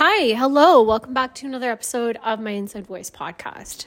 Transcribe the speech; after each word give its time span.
Hi, 0.00 0.32
hello, 0.32 0.80
welcome 0.80 1.12
back 1.12 1.34
to 1.34 1.46
another 1.46 1.72
episode 1.72 2.20
of 2.24 2.38
my 2.38 2.52
Inside 2.52 2.86
Voice 2.86 3.10
podcast. 3.10 3.86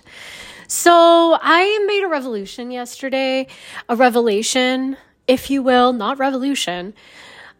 So, 0.67 1.37
I 1.41 1.85
made 1.87 2.03
a 2.03 2.09
revolution 2.09 2.69
yesterday, 2.69 3.47
a 3.87 3.95
revelation, 3.95 4.97
if 5.25 5.49
you 5.49 5.63
will, 5.63 5.93
not 5.93 6.19
revolution, 6.19 6.93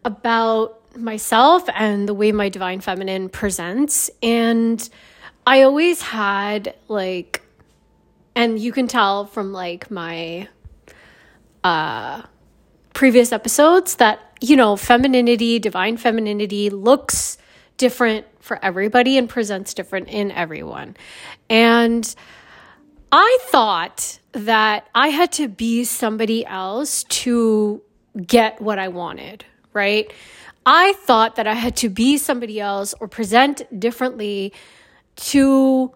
about 0.04 0.82
myself 0.98 1.64
and 1.74 2.10
the 2.10 2.14
way 2.14 2.34
my 2.34 2.50
divine 2.50 2.82
feminine 2.82 3.30
presents. 3.30 4.10
And 4.22 4.90
I 5.48 5.62
always 5.62 6.02
had 6.02 6.76
like, 6.90 7.44
and 8.36 8.60
you 8.60 8.74
can 8.74 8.90
tell 8.90 9.28
from 9.28 9.54
like 9.54 9.90
my 9.90 10.50
uh, 11.64 12.24
previous 12.94 13.32
episodes 13.32 13.96
that, 13.96 14.20
you 14.42 14.58
know, 14.58 14.76
femininity, 14.76 15.58
divine 15.58 15.96
femininity 15.96 16.70
looks 16.70 17.38
different 17.78 18.26
for 18.42 18.64
everybody 18.64 19.18
and 19.18 19.30
presents 19.30 19.74
different 19.74 20.10
in 20.10 20.32
everyone. 20.32 20.98
And 21.50 22.14
I 23.12 23.38
thought 23.44 24.20
that 24.32 24.88
I 24.96 25.10
had 25.10 25.32
to 25.34 25.48
be 25.48 25.84
somebody 25.84 26.46
else 26.46 27.04
to 27.04 27.82
get 28.26 28.62
what 28.62 28.80
I 28.80 28.88
wanted, 28.88 29.46
right? 29.74 30.12
I 30.66 30.94
thought 30.94 31.36
that 31.36 31.48
I 31.48 31.54
had 31.54 31.76
to 31.78 31.90
be 31.90 32.18
somebody 32.18 32.60
else 32.60 32.94
or 33.00 33.08
present 33.08 33.64
differently 33.80 34.54
to 35.16 35.94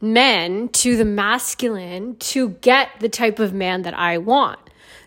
men, 0.00 0.68
to 0.68 0.96
the 0.96 1.04
masculine, 1.04 2.16
to 2.16 2.50
get 2.50 2.90
the 3.00 3.08
type 3.08 3.38
of 3.38 3.52
man 3.52 3.82
that 3.82 3.94
I 3.94 4.18
want. 4.18 4.58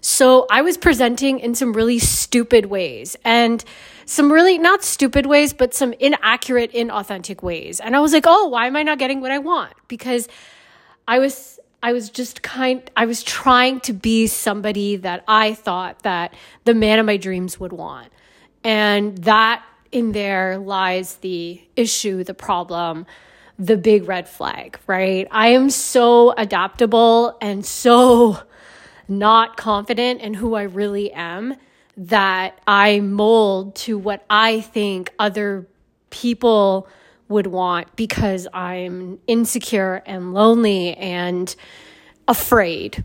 So 0.02 0.46
I 0.50 0.62
was 0.62 0.78
presenting 0.78 1.40
in 1.40 1.56
some 1.56 1.74
really 1.74 2.00
stupid 2.00 2.68
ways 2.68 3.16
and 3.24 3.64
some 4.06 4.32
really 4.32 4.58
not 4.58 4.84
stupid 4.84 5.26
ways, 5.26 5.54
but 5.54 5.74
some 5.74 5.94
inaccurate, 5.94 6.72
inauthentic 6.74 7.42
ways. 7.42 7.80
And 7.80 7.96
I 7.96 8.00
was 8.00 8.14
like, 8.14 8.26
oh, 8.28 8.48
why 8.48 8.68
am 8.68 8.76
I 8.76 8.84
not 8.84 9.00
getting 9.00 9.22
what 9.22 9.32
I 9.32 9.40
want? 9.40 9.74
Because 9.88 10.28
I 11.08 11.20
was 11.20 11.60
I 11.84 11.94
was 11.94 12.10
just 12.10 12.42
kind 12.42 12.90
I 12.96 13.06
was 13.06 13.22
trying 13.24 13.80
to 13.82 13.94
be 13.94 14.28
somebody 14.28 14.96
that 14.98 15.24
I 15.28 15.54
thought 15.54 16.04
that 16.04 16.34
the 16.64 16.74
man 16.74 17.00
of 17.00 17.06
my 17.06 17.18
dreams 17.18 17.60
would 17.60 17.74
want. 17.74 18.12
And 18.64 19.18
that 19.20 19.64
in 19.92 20.12
there 20.12 20.58
lies 20.58 21.18
the 21.18 21.62
issue, 21.76 22.24
the 22.24 22.34
problem, 22.34 23.06
the 23.60 23.78
big 23.78 24.08
red 24.08 24.28
flag, 24.28 24.80
right? 24.88 25.28
I 25.32 25.50
am 25.50 25.70
so 25.70 26.32
adaptable 26.32 27.38
and 27.40 27.66
so 27.66 28.40
not 29.08 29.56
confident 29.56 30.22
in 30.22 30.34
who 30.34 30.56
I 30.56 30.64
really 30.64 31.12
am 31.12 31.56
that 31.98 32.60
I 32.68 33.00
mold 33.00 33.76
to 33.76 33.98
what 33.98 34.26
I 34.30 34.62
think 34.62 35.14
other 35.18 35.68
people 36.10 36.88
would 37.28 37.48
want 37.48 37.96
because 37.96 38.48
I'm 38.54 39.20
insecure 39.28 40.02
and 40.06 40.34
lonely 40.34 40.96
and 40.96 41.54
afraid. 42.28 43.04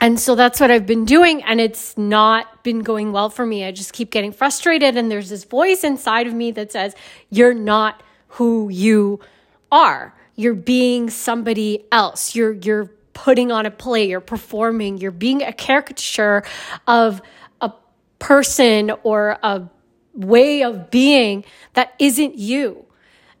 And 0.00 0.20
so 0.20 0.34
that's 0.34 0.60
what 0.60 0.70
I've 0.70 0.86
been 0.86 1.06
doing, 1.06 1.42
and 1.42 1.58
it's 1.58 1.96
not 1.96 2.62
been 2.62 2.80
going 2.80 3.12
well 3.12 3.30
for 3.30 3.46
me. 3.46 3.64
I 3.64 3.72
just 3.72 3.94
keep 3.94 4.10
getting 4.10 4.30
frustrated, 4.30 4.96
and 4.96 5.10
there's 5.10 5.30
this 5.30 5.44
voice 5.44 5.84
inside 5.84 6.26
of 6.26 6.34
me 6.34 6.50
that 6.50 6.70
says, 6.70 6.94
You're 7.30 7.54
not 7.54 8.02
who 8.28 8.68
you 8.68 9.20
are. 9.72 10.14
You're 10.34 10.54
being 10.54 11.08
somebody 11.08 11.86
else. 11.90 12.34
You're, 12.34 12.52
you're 12.52 12.90
putting 13.14 13.50
on 13.50 13.64
a 13.64 13.70
play, 13.70 14.06
you're 14.06 14.20
performing, 14.20 14.98
you're 14.98 15.10
being 15.10 15.42
a 15.42 15.52
caricature 15.52 16.44
of 16.86 17.22
person 18.18 18.92
or 19.02 19.38
a 19.42 19.68
way 20.14 20.62
of 20.62 20.90
being 20.90 21.44
that 21.74 21.94
isn't 21.98 22.36
you. 22.36 22.86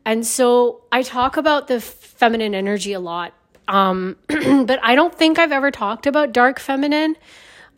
And 0.04 0.26
so 0.26 0.82
I 0.92 1.02
talk 1.02 1.36
about 1.36 1.66
the 1.68 1.80
feminine 1.80 2.54
energy 2.54 2.92
a 2.92 3.00
lot, 3.00 3.34
um, 3.66 4.16
but 4.28 4.78
I 4.82 4.94
don't 4.94 5.14
think 5.14 5.38
I've 5.38 5.52
ever 5.52 5.70
talked 5.70 6.06
about 6.06 6.32
dark 6.32 6.60
feminine. 6.60 7.16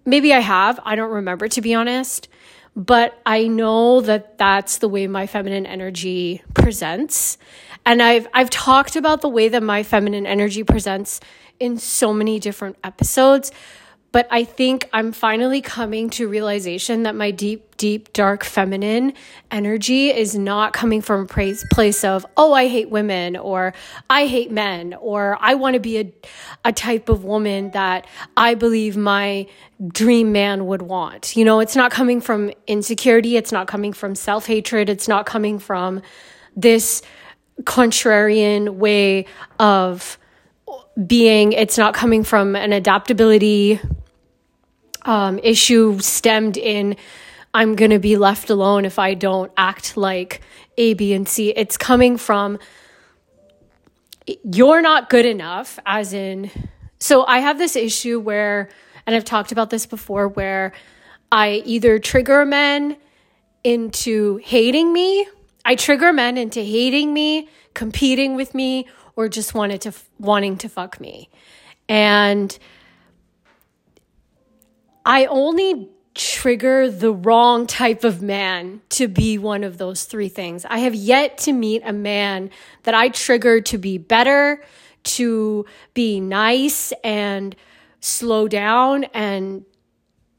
Maybe 0.05 0.33
I 0.35 0.41
have. 0.41 0.79
I 0.85 0.95
don't 0.95 1.11
remember, 1.11 1.49
to 1.49 1.61
be 1.61 1.75
honest. 1.75 2.29
But 2.77 3.21
I 3.27 3.49
know 3.49 4.01
that 4.03 4.39
that's 4.39 4.79
the 4.79 4.89
way 4.89 5.07
my 5.07 5.27
feminine 5.27 5.67
energy 5.67 6.43
presents. 6.55 7.39
And 7.85 8.03
I've, 8.03 8.29
I've 8.33 8.51
talked 8.51 8.95
about 8.95 9.21
the 9.21 9.29
way 9.29 9.49
that 9.49 9.63
my 9.63 9.83
feminine 9.83 10.27
energy 10.27 10.63
presents 10.63 11.21
in 11.59 11.79
so 11.79 12.13
many 12.13 12.39
different 12.39 12.77
episodes 12.85 13.51
but 14.11 14.27
I 14.31 14.45
think 14.45 14.89
I'm 14.93 15.13
finally 15.13 15.61
coming 15.61 16.09
to 16.11 16.29
realization 16.29 17.03
that 17.03 17.15
my 17.15 17.31
deep, 17.31 17.77
deep, 17.77 18.13
dark 18.13 18.43
feminine 18.43 19.13
energy 19.51 20.09
is 20.09 20.35
not 20.35 20.73
coming 20.73 21.03
from 21.03 21.23
a 21.23 21.27
place 21.27 22.05
of, 22.05 22.25
oh, 22.37 22.53
I 22.55 22.69
hate 22.69 22.89
women 22.89 23.37
or 23.37 23.75
I 24.09 24.27
hate 24.27 24.51
men 24.51 24.95
or 24.95 25.37
I 25.41 25.55
want 25.55 25.75
to 25.75 25.81
be 25.81 25.99
a, 25.99 26.13
a 26.65 26.73
type 26.73 27.09
of 27.09 27.25
woman 27.25 27.71
that 27.73 28.07
I 28.37 28.55
believe 28.55 28.97
my 28.97 29.47
dream 29.87 30.33
man 30.33 30.67
would 30.67 30.83
want. 30.83 31.37
You 31.37 31.45
know, 31.45 31.61
it's 31.61 31.77
not 31.77 31.91
coming 31.91 32.21
from 32.21 32.51
insecurity. 32.67 33.37
It's 33.37 33.53
not 33.53 33.67
coming 33.67 33.93
from 33.93 34.15
self 34.15 34.47
hatred. 34.47 34.89
It's 34.89 35.07
not 35.07 35.27
coming 35.27 35.59
from 35.59 36.01
this 36.57 37.03
contrarian 37.65 38.77
way 38.77 39.27
of 39.59 40.19
being. 41.07 41.53
It's 41.53 41.79
not 41.79 41.95
coming 41.95 42.25
from 42.25 42.57
an 42.57 42.73
adaptability 42.73 43.81
um, 45.03 45.39
issue 45.43 45.99
stemmed 46.01 46.57
in 46.57 46.97
I'm 47.55 47.77
going 47.77 47.91
to 47.91 47.99
be 47.99 48.17
left 48.17 48.51
alone 48.51 48.85
if 48.85 48.99
I 48.99 49.15
don't 49.15 49.51
act 49.57 49.97
like 49.97 50.43
A, 50.77 50.95
B, 50.95 51.13
and 51.13 51.27
C. 51.27 51.51
It's 51.51 51.77
coming 51.77 52.17
from 52.17 52.59
you're 54.45 54.83
not 54.83 55.09
good 55.09 55.25
enough, 55.25 55.79
as 55.87 56.13
in, 56.13 56.51
so 56.99 57.25
I 57.25 57.39
have 57.39 57.59
this 57.59 57.77
issue 57.77 58.21
where, 58.21 58.69
and 59.07 59.17
I've 59.17 59.25
talked 59.25 59.53
about 59.53 59.71
this 59.71 59.87
before, 59.87 60.29
where 60.29 60.73
I 61.33 61.63
either 61.65 61.99
trigger 61.99 62.45
men 62.45 62.97
into 63.65 64.37
hating 64.45 64.93
me, 64.93 65.27
I 65.65 65.75
trigger 65.77 66.13
men 66.13 66.37
into 66.37 66.61
hating 66.61 67.15
me, 67.15 67.49
competing 67.75 68.35
with 68.35 68.55
me, 68.55 68.87
or 69.19 69.29
just 69.29 69.53
wanted 69.53 69.81
to 69.81 69.93
wanting 70.21 70.57
to 70.57 70.69
fuck 70.69 71.01
me. 71.01 71.29
And 71.89 72.57
I 75.05 75.27
only 75.27 75.89
trigger 76.15 76.89
the 76.89 77.11
wrong 77.11 77.67
type 77.67 78.05
of 78.05 78.23
man 78.23 78.81
to 78.91 79.09
be 79.09 79.37
one 79.37 79.65
of 79.65 79.77
those 79.77 80.05
three 80.05 80.29
things. 80.29 80.65
I 80.65 80.79
have 80.79 80.95
yet 80.95 81.37
to 81.39 81.53
meet 81.53 81.83
a 81.85 81.93
man 81.93 82.51
that 82.85 82.95
I 82.95 83.09
trigger 83.09 83.61
to 83.63 83.77
be 83.77 83.99
better, 83.99 84.63
to 85.03 85.67
be 85.95 86.21
nice 86.21 86.93
and 87.03 87.57
slow 87.99 88.47
down 88.47 89.03
and 89.15 89.65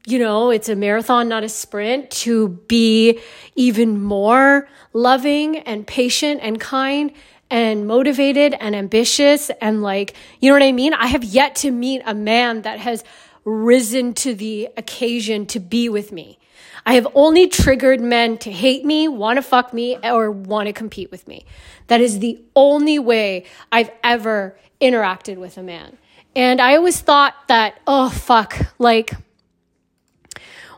you 0.06 0.18
know, 0.18 0.50
it's 0.50 0.70
a 0.70 0.74
marathon, 0.74 1.28
not 1.28 1.44
a 1.44 1.48
sprint, 1.48 2.10
to 2.10 2.48
be 2.48 3.20
even 3.54 4.02
more 4.02 4.66
loving 4.94 5.58
and 5.58 5.86
patient 5.86 6.40
and 6.42 6.58
kind 6.58 7.12
and 7.50 7.86
motivated 7.86 8.54
and 8.54 8.76
ambitious 8.76 9.50
and 9.60 9.82
like, 9.82 10.14
you 10.40 10.48
know 10.48 10.54
what 10.54 10.62
I 10.62 10.72
mean? 10.72 10.94
I 10.94 11.08
have 11.08 11.24
yet 11.24 11.56
to 11.56 11.70
meet 11.70 12.02
a 12.06 12.14
man 12.14 12.62
that 12.62 12.78
has 12.78 13.02
risen 13.44 14.14
to 14.14 14.34
the 14.34 14.68
occasion 14.76 15.46
to 15.46 15.60
be 15.60 15.88
with 15.88 16.12
me. 16.12 16.38
I 16.86 16.94
have 16.94 17.06
only 17.14 17.48
triggered 17.48 18.00
men 18.00 18.38
to 18.38 18.50
hate 18.50 18.84
me, 18.84 19.08
want 19.08 19.36
to 19.36 19.42
fuck 19.42 19.74
me, 19.74 19.98
or 20.02 20.30
want 20.30 20.66
to 20.66 20.72
compete 20.72 21.10
with 21.10 21.28
me. 21.28 21.44
That 21.88 22.00
is 22.00 22.20
the 22.20 22.42
only 22.56 22.98
way 22.98 23.44
I've 23.70 23.90
ever 24.02 24.58
interacted 24.80 25.36
with 25.36 25.58
a 25.58 25.62
man. 25.62 25.98
And 26.34 26.60
I 26.60 26.76
always 26.76 27.00
thought 27.00 27.34
that, 27.48 27.80
oh, 27.86 28.08
fuck, 28.08 28.56
like, 28.78 29.12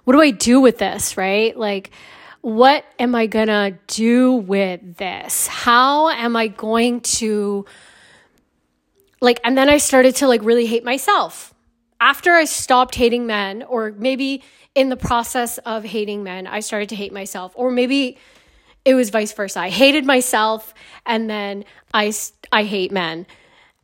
what 0.05 0.15
do 0.15 0.21
I 0.21 0.31
do 0.31 0.61
with 0.61 0.79
this, 0.79 1.17
right? 1.17 1.57
Like, 1.57 1.91
what 2.43 2.85
am 2.99 3.15
I 3.15 3.27
gonna 3.27 3.79
do 3.87 4.33
with 4.33 4.97
this? 4.97 5.47
How 5.47 6.11
am 6.11 6.37
I 6.37 6.49
going 6.49 7.01
to, 7.01 7.65
like, 9.21 9.41
and 9.43 9.57
then 9.57 9.69
I 9.69 9.79
started 9.79 10.17
to, 10.17 10.29
like, 10.29 10.45
really 10.45 10.67
hate 10.67 10.85
myself 10.85 11.53
after 12.03 12.33
I 12.33 12.47
stopped 12.47 12.97
hating 12.97 13.27
men, 13.27 13.63
or 13.63 13.93
maybe 13.97 14.43
in 14.75 14.89
the 14.89 14.97
process 14.97 15.59
of 15.59 15.85
hating 15.85 16.25
men, 16.25 16.49
I 16.49 16.59
started 16.59 16.89
to 16.89 16.97
hate 16.97 17.13
myself, 17.13 17.53
or 17.55 17.71
maybe 17.71 18.19
it 18.85 18.95
was 18.95 19.11
vice 19.11 19.33
versa. 19.33 19.61
I 19.61 19.69
hated 19.69 20.05
myself, 20.05 20.75
and 21.07 21.31
then 21.31 21.65
I 21.95 22.13
I 22.51 22.65
hate 22.65 22.91
men, 22.91 23.25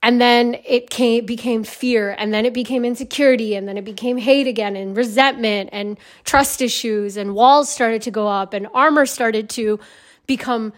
and 0.02 0.20
then 0.20 0.56
it 0.64 0.90
came 0.90 1.26
became 1.26 1.64
fear, 1.64 2.14
and 2.18 2.32
then 2.32 2.46
it 2.46 2.54
became 2.54 2.84
insecurity, 2.84 3.54
and 3.54 3.66
then 3.68 3.76
it 3.76 3.84
became 3.84 4.18
hate 4.18 4.46
again, 4.46 4.76
and 4.76 4.96
resentment, 4.96 5.70
and 5.72 5.98
trust 6.24 6.62
issues, 6.62 7.16
and 7.16 7.34
walls 7.34 7.68
started 7.68 8.02
to 8.02 8.10
go 8.10 8.28
up, 8.28 8.54
and 8.54 8.66
armor 8.74 9.06
started 9.06 9.48
to 9.50 9.80
become 10.26 10.72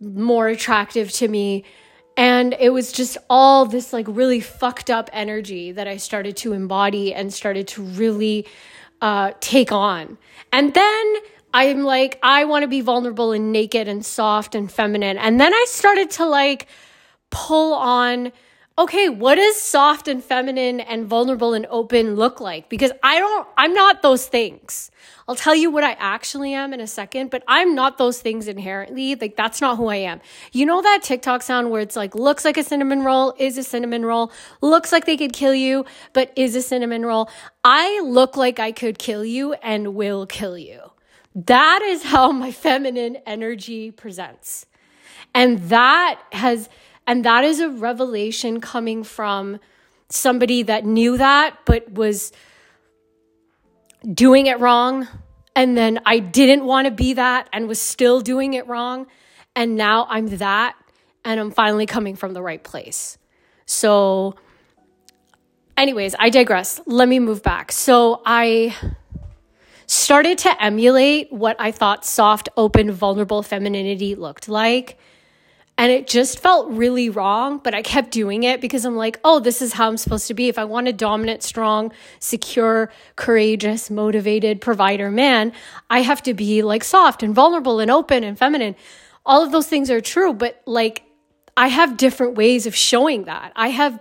more 0.00 0.48
attractive 0.48 1.10
to 1.12 1.28
me 1.28 1.64
and 2.16 2.54
it 2.60 2.70
was 2.70 2.92
just 2.92 3.18
all 3.28 3.66
this 3.66 3.92
like 3.92 4.06
really 4.08 4.40
fucked 4.40 4.90
up 4.90 5.10
energy 5.12 5.72
that 5.72 5.88
I 5.88 5.96
started 5.96 6.36
to 6.38 6.52
embody 6.52 7.12
and 7.12 7.32
started 7.32 7.66
to 7.68 7.82
really 7.82 8.46
uh, 9.00 9.32
take 9.40 9.72
on. 9.72 10.16
And 10.52 10.72
then 10.74 11.14
I'm 11.52 11.82
like, 11.82 12.18
I 12.22 12.44
want 12.44 12.62
to 12.62 12.68
be 12.68 12.80
vulnerable 12.80 13.32
and 13.32 13.52
naked 13.52 13.88
and 13.88 14.04
soft 14.04 14.54
and 14.54 14.70
feminine. 14.70 15.18
And 15.18 15.40
then 15.40 15.52
I 15.52 15.66
started 15.68 16.10
to 16.12 16.26
like 16.26 16.68
pull 17.30 17.74
on, 17.74 18.32
okay, 18.76 19.08
what 19.08 19.36
does 19.36 19.60
soft 19.60 20.08
and 20.08 20.22
feminine 20.22 20.80
and 20.80 21.06
vulnerable 21.06 21.54
and 21.54 21.64
open 21.70 22.16
look 22.16 22.40
like? 22.40 22.68
Because 22.68 22.90
I 23.04 23.20
don't, 23.20 23.46
I'm 23.56 23.72
not 23.72 24.02
those 24.02 24.26
things. 24.26 24.90
I'll 25.28 25.36
tell 25.36 25.54
you 25.54 25.70
what 25.70 25.84
I 25.84 25.92
actually 25.92 26.52
am 26.54 26.74
in 26.74 26.80
a 26.80 26.86
second, 26.86 27.30
but 27.30 27.44
I'm 27.46 27.74
not 27.74 27.98
those 27.98 28.20
things 28.20 28.48
inherently. 28.48 29.14
Like, 29.14 29.36
that's 29.36 29.60
not 29.60 29.76
who 29.76 29.86
I 29.86 29.96
am. 29.96 30.20
You 30.52 30.66
know 30.66 30.82
that 30.82 31.02
TikTok 31.02 31.42
sound 31.42 31.70
where 31.70 31.80
it's 31.80 31.94
like, 31.94 32.16
looks 32.16 32.44
like 32.44 32.56
a 32.56 32.64
cinnamon 32.64 33.04
roll, 33.04 33.32
is 33.38 33.56
a 33.56 33.62
cinnamon 33.62 34.04
roll, 34.04 34.32
looks 34.60 34.90
like 34.90 35.06
they 35.06 35.16
could 35.16 35.32
kill 35.32 35.54
you, 35.54 35.84
but 36.12 36.32
is 36.34 36.56
a 36.56 36.62
cinnamon 36.62 37.06
roll. 37.06 37.30
I 37.62 38.00
look 38.00 38.36
like 38.36 38.58
I 38.58 38.72
could 38.72 38.98
kill 38.98 39.24
you 39.24 39.52
and 39.54 39.94
will 39.94 40.26
kill 40.26 40.58
you. 40.58 40.80
That 41.34 41.80
is 41.82 42.04
how 42.04 42.32
my 42.32 42.50
feminine 42.50 43.16
energy 43.24 43.92
presents. 43.92 44.66
And 45.32 45.58
that 45.70 46.20
has, 46.32 46.68
and 47.06 47.24
that 47.24 47.44
is 47.44 47.60
a 47.60 47.68
revelation 47.68 48.60
coming 48.60 49.04
from 49.04 49.58
somebody 50.08 50.62
that 50.62 50.84
knew 50.84 51.16
that, 51.16 51.58
but 51.64 51.92
was 51.92 52.32
doing 54.12 54.46
it 54.46 54.60
wrong. 54.60 55.08
And 55.56 55.76
then 55.76 56.00
I 56.04 56.18
didn't 56.18 56.64
want 56.64 56.86
to 56.86 56.90
be 56.90 57.14
that 57.14 57.48
and 57.52 57.68
was 57.68 57.80
still 57.80 58.20
doing 58.20 58.54
it 58.54 58.66
wrong. 58.66 59.06
And 59.54 59.76
now 59.76 60.06
I'm 60.08 60.26
that. 60.38 60.76
And 61.24 61.40
I'm 61.40 61.50
finally 61.50 61.86
coming 61.86 62.16
from 62.16 62.34
the 62.34 62.42
right 62.42 62.62
place. 62.62 63.16
So, 63.66 64.34
anyways, 65.76 66.14
I 66.18 66.28
digress. 66.28 66.80
Let 66.84 67.08
me 67.08 67.18
move 67.18 67.42
back. 67.42 67.72
So, 67.72 68.20
I 68.26 68.76
started 69.86 70.38
to 70.38 70.62
emulate 70.62 71.32
what 71.32 71.56
I 71.58 71.70
thought 71.70 72.04
soft, 72.04 72.50
open, 72.56 72.90
vulnerable 72.90 73.42
femininity 73.42 74.16
looked 74.16 74.48
like. 74.48 74.98
And 75.76 75.90
it 75.90 76.06
just 76.06 76.38
felt 76.38 76.70
really 76.70 77.10
wrong, 77.10 77.58
but 77.58 77.74
I 77.74 77.82
kept 77.82 78.12
doing 78.12 78.44
it 78.44 78.60
because 78.60 78.84
I'm 78.84 78.96
like, 78.96 79.18
oh, 79.24 79.40
this 79.40 79.60
is 79.60 79.72
how 79.72 79.88
I'm 79.88 79.96
supposed 79.96 80.28
to 80.28 80.34
be. 80.34 80.48
If 80.48 80.56
I 80.56 80.64
want 80.64 80.86
a 80.86 80.92
dominant, 80.92 81.42
strong, 81.42 81.92
secure, 82.20 82.92
courageous, 83.16 83.90
motivated 83.90 84.60
provider 84.60 85.10
man, 85.10 85.52
I 85.90 86.02
have 86.02 86.22
to 86.24 86.34
be 86.34 86.62
like 86.62 86.84
soft 86.84 87.24
and 87.24 87.34
vulnerable 87.34 87.80
and 87.80 87.90
open 87.90 88.22
and 88.22 88.38
feminine. 88.38 88.76
All 89.26 89.42
of 89.42 89.50
those 89.50 89.66
things 89.66 89.90
are 89.90 90.00
true, 90.00 90.32
but 90.32 90.62
like 90.64 91.02
I 91.56 91.68
have 91.68 91.96
different 91.96 92.36
ways 92.36 92.66
of 92.66 92.76
showing 92.76 93.24
that. 93.24 93.52
I 93.56 93.68
have 93.68 94.00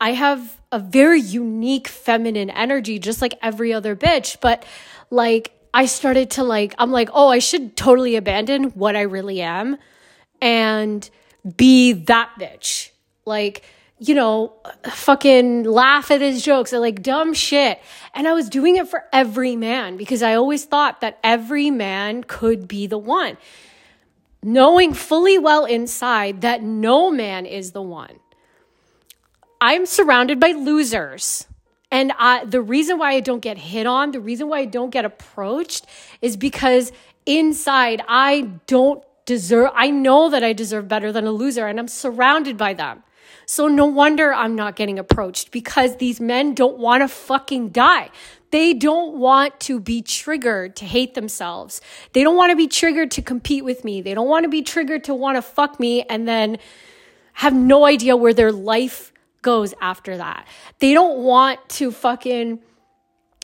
I 0.00 0.12
have 0.12 0.60
a 0.72 0.80
very 0.80 1.20
unique 1.20 1.86
feminine 1.86 2.50
energy 2.50 2.98
just 2.98 3.22
like 3.22 3.34
every 3.42 3.72
other 3.72 3.94
bitch, 3.94 4.38
but 4.40 4.64
like 5.10 5.52
I 5.72 5.86
started 5.86 6.30
to 6.32 6.42
like 6.42 6.74
I'm 6.78 6.90
like, 6.90 7.10
"Oh, 7.12 7.28
I 7.28 7.38
should 7.38 7.76
totally 7.76 8.16
abandon 8.16 8.64
what 8.70 8.96
I 8.96 9.02
really 9.02 9.40
am." 9.40 9.78
And 10.42 11.08
be 11.56 11.92
that 11.92 12.32
bitch. 12.38 12.90
Like, 13.24 13.62
you 13.98 14.16
know, 14.16 14.52
fucking 14.90 15.62
laugh 15.62 16.10
at 16.10 16.20
his 16.20 16.42
jokes 16.42 16.72
like 16.72 17.02
dumb 17.02 17.32
shit. 17.32 17.80
And 18.14 18.26
I 18.26 18.32
was 18.32 18.50
doing 18.50 18.76
it 18.76 18.88
for 18.88 19.04
every 19.12 19.54
man 19.54 19.96
because 19.96 20.22
I 20.22 20.34
always 20.34 20.64
thought 20.64 21.00
that 21.00 21.20
every 21.22 21.70
man 21.70 22.24
could 22.24 22.66
be 22.66 22.88
the 22.88 22.98
one, 22.98 23.38
knowing 24.42 24.92
fully 24.92 25.38
well 25.38 25.64
inside 25.64 26.40
that 26.40 26.62
no 26.62 27.12
man 27.12 27.46
is 27.46 27.70
the 27.70 27.82
one. 27.82 28.18
I'm 29.60 29.86
surrounded 29.86 30.40
by 30.40 30.50
losers. 30.50 31.46
And 31.92 32.10
I, 32.18 32.44
the 32.44 32.60
reason 32.60 32.98
why 32.98 33.12
I 33.12 33.20
don't 33.20 33.40
get 33.40 33.58
hit 33.58 33.86
on, 33.86 34.10
the 34.10 34.18
reason 34.18 34.48
why 34.48 34.60
I 34.60 34.64
don't 34.64 34.90
get 34.90 35.04
approached 35.04 35.86
is 36.20 36.36
because 36.36 36.90
inside 37.26 38.02
I 38.08 38.50
don't 38.66 39.04
deserve, 39.24 39.70
I 39.74 39.90
know 39.90 40.30
that 40.30 40.42
I 40.42 40.52
deserve 40.52 40.88
better 40.88 41.12
than 41.12 41.26
a 41.26 41.32
loser 41.32 41.66
and 41.66 41.78
I'm 41.78 41.88
surrounded 41.88 42.56
by 42.56 42.74
them. 42.74 43.02
So 43.46 43.68
no 43.68 43.86
wonder 43.86 44.32
I'm 44.32 44.54
not 44.54 44.76
getting 44.76 44.98
approached 44.98 45.50
because 45.50 45.96
these 45.96 46.20
men 46.20 46.54
don't 46.54 46.78
want 46.78 47.02
to 47.02 47.08
fucking 47.08 47.70
die. 47.70 48.10
They 48.50 48.74
don't 48.74 49.16
want 49.16 49.58
to 49.60 49.80
be 49.80 50.02
triggered 50.02 50.76
to 50.76 50.84
hate 50.84 51.14
themselves. 51.14 51.80
They 52.12 52.22
don't 52.22 52.36
want 52.36 52.50
to 52.50 52.56
be 52.56 52.68
triggered 52.68 53.10
to 53.12 53.22
compete 53.22 53.64
with 53.64 53.84
me. 53.84 54.02
They 54.02 54.14
don't 54.14 54.28
want 54.28 54.44
to 54.44 54.48
be 54.48 54.62
triggered 54.62 55.04
to 55.04 55.14
want 55.14 55.36
to 55.36 55.42
fuck 55.42 55.80
me 55.80 56.02
and 56.02 56.28
then 56.28 56.58
have 57.34 57.54
no 57.54 57.86
idea 57.86 58.16
where 58.16 58.34
their 58.34 58.52
life 58.52 59.12
goes 59.40 59.74
after 59.80 60.16
that. 60.16 60.46
They 60.78 60.94
don't 60.94 61.22
want 61.22 61.66
to 61.70 61.90
fucking 61.90 62.60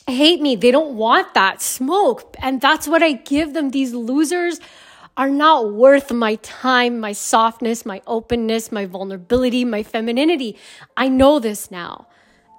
hate 0.07 0.41
me. 0.41 0.57
They 0.57 0.71
don't 0.71 0.95
want 0.95 1.35
that 1.35 1.61
smoke. 1.61 2.37
And 2.41 2.61
that's 2.61 2.87
what 2.87 3.03
I 3.03 3.13
give 3.13 3.55
them. 3.55 3.71
These 3.71 3.95
losers 3.95 4.61
are 5.19 5.29
not 5.29 5.73
worth 5.73 6.13
my 6.13 6.37
time, 6.37 7.01
my 7.01 7.13
softness, 7.13 7.85
my 7.85 8.01
openness, 8.07 8.71
my 8.71 8.87
vulnerability, 8.87 9.65
my 9.65 9.83
femininity. 9.83 10.57
I 10.97 11.09
know 11.09 11.41
this 11.41 11.73
now. 11.73 12.07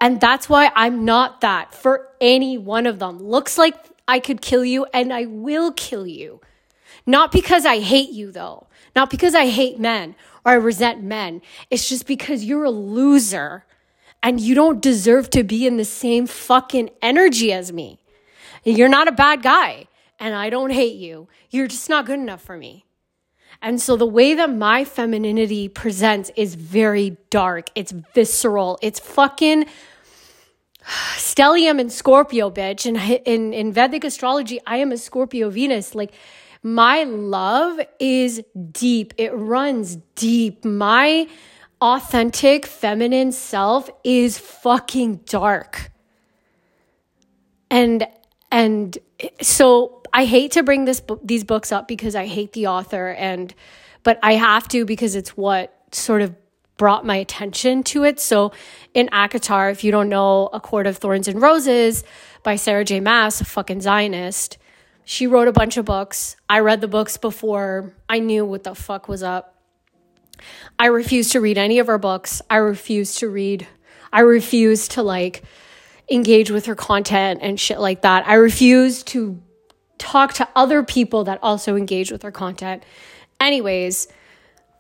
And 0.01 0.19
that's 0.19 0.50
why 0.50 0.69
I'm 0.75 1.06
not 1.06 1.39
that 1.39 1.73
for 1.73 2.09
any 2.19 2.57
one 2.57 2.85
of 2.85 3.00
them. 3.00 3.17
Looks 3.17 3.57
like 3.57 3.75
I 4.09 4.19
could 4.19 4.41
kill 4.41 4.65
you 4.65 4.85
and 4.94 5.13
I 5.13 5.25
will 5.25 5.71
kill 5.71 6.06
you. 6.06 6.41
Not 7.06 7.31
because 7.31 7.65
I 7.65 7.79
hate 7.79 8.11
you 8.11 8.29
though. 8.29 8.67
Not 8.94 9.09
because 9.09 9.35
I 9.35 9.47
hate 9.47 9.79
men 9.79 10.15
or 10.45 10.51
I 10.51 10.56
resent 10.56 11.01
men. 11.01 11.41
It's 11.71 11.88
just 11.88 12.06
because 12.06 12.44
you're 12.44 12.65
a 12.65 12.71
loser 12.71 13.65
and 14.21 14.41
you 14.41 14.53
don't 14.53 14.81
deserve 14.81 15.29
to 15.29 15.44
be 15.44 15.65
in 15.65 15.77
the 15.77 15.85
same 15.85 16.27
fucking 16.27 16.89
energy 17.01 17.53
as 17.53 17.71
me. 17.71 18.00
You're 18.65 18.89
not 18.89 19.07
a 19.07 19.13
bad 19.13 19.41
guy 19.41 19.88
and 20.19 20.36
I 20.36 20.50
don't 20.50 20.71
hate 20.71 20.95
you. 20.95 21.27
You're 21.50 21.68
just 21.68 21.89
not 21.89 22.06
good 22.06 22.19
enough 22.19 22.42
for 22.42 22.57
me. 22.57 22.86
And 23.62 23.81
so 23.81 23.95
the 23.95 24.06
way 24.06 24.36
that 24.36 24.54
my 24.54 24.86
femininity 24.86 25.69
presents 25.69 26.31
is 26.36 26.56
very 26.56 27.18
dark. 27.30 27.69
It's 27.75 27.92
visceral. 27.92 28.80
It's 28.81 29.00
fucking 29.00 29.66
stellium 30.83 31.80
and 31.80 31.92
Scorpio, 31.92 32.50
bitch. 32.50 32.86
And 32.86 32.98
in, 33.25 33.54
in 33.54 33.74
Vedic 33.74 34.04
astrology, 34.04 34.60
I 34.66 34.77
am 34.77 34.92
a 34.92 34.98
Scorpio 34.98 35.50
Venus. 35.50 35.94
Like 35.94 36.13
my 36.63 37.04
love 37.04 37.80
is 38.00 38.42
deep. 38.71 39.13
It 39.18 39.31
runs 39.31 39.98
deep. 40.16 40.63
My 40.63 41.27
authentic 41.81 42.66
feminine 42.66 43.31
self 43.31 43.89
is 44.04 44.38
fucking 44.38 45.18
dark. 45.25 45.92
And 47.71 48.07
and 48.51 48.98
so 49.42 49.99
I 50.13 50.25
hate 50.25 50.51
to 50.53 50.63
bring 50.63 50.85
this 50.85 51.01
these 51.23 51.44
books 51.44 51.71
up 51.71 51.88
because 51.88 52.15
I 52.15 52.25
hate 52.25 52.53
the 52.53 52.67
author 52.67 53.09
and 53.09 53.53
but 54.03 54.19
I 54.23 54.33
have 54.33 54.67
to 54.69 54.85
because 54.85 55.15
it's 55.15 55.35
what 55.35 55.73
sort 55.91 56.21
of 56.21 56.35
brought 56.78 57.06
my 57.06 57.18
attention 57.18 57.83
to 57.83 58.06
it. 58.06 58.19
So 58.19 58.54
in 58.94 59.09
ACOTAR, 59.09 59.71
if 59.71 59.83
you 59.83 59.92
don't 59.92 60.09
know 60.09 60.49
A 60.54 60.59
Court 60.59 60.87
of 60.87 60.97
Thorns 60.97 61.28
and 61.28 61.42
Roses 61.42 62.04
by 62.42 62.56
Sarah 62.56 62.85
J. 62.85 63.01
Maas, 63.01 63.42
a 63.42 63.45
fucking 63.45 63.81
Zionist, 63.81 64.57
she 65.04 65.28
wrote 65.28 65.49
a 65.49 65.51
bunch 65.51 65.75
of 65.75 65.85
books. 65.85 66.37
I 66.47 66.59
read 66.59 66.81
the 66.81 66.87
books 66.87 67.18
before 67.18 67.94
I 68.07 68.19
knew 68.19 68.45
what 68.45 68.63
the 68.63 68.75
fuck 68.75 69.09
was 69.09 69.23
up. 69.23 69.61
I 70.78 70.85
refused 70.85 71.33
to 71.33 71.42
read 71.42 71.57
any 71.57 71.80
of 71.80 71.87
her 71.87 71.97
books. 71.97 72.42
I 72.49 72.57
refused 72.57 73.19
to 73.19 73.28
read. 73.28 73.68
I 74.13 74.21
refused 74.21 74.92
to 74.92 75.04
like 75.04 75.44
engage 76.09 76.49
with 76.49 76.68
her 76.68 76.75
content 76.75 77.39
and 77.42 77.59
shit 77.59 77.80
like 77.80 78.04
that. 78.04 78.25
I 78.28 78.35
refused 78.35 79.07
to 79.07 79.42
talk 79.99 80.33
to 80.33 80.47
other 80.56 80.83
people 80.83 81.25
that 81.25 81.39
also 81.44 81.75
engage 81.75 82.11
with 82.11 82.25
our 82.25 82.31
content. 82.31 82.83
Anyways, 83.39 84.07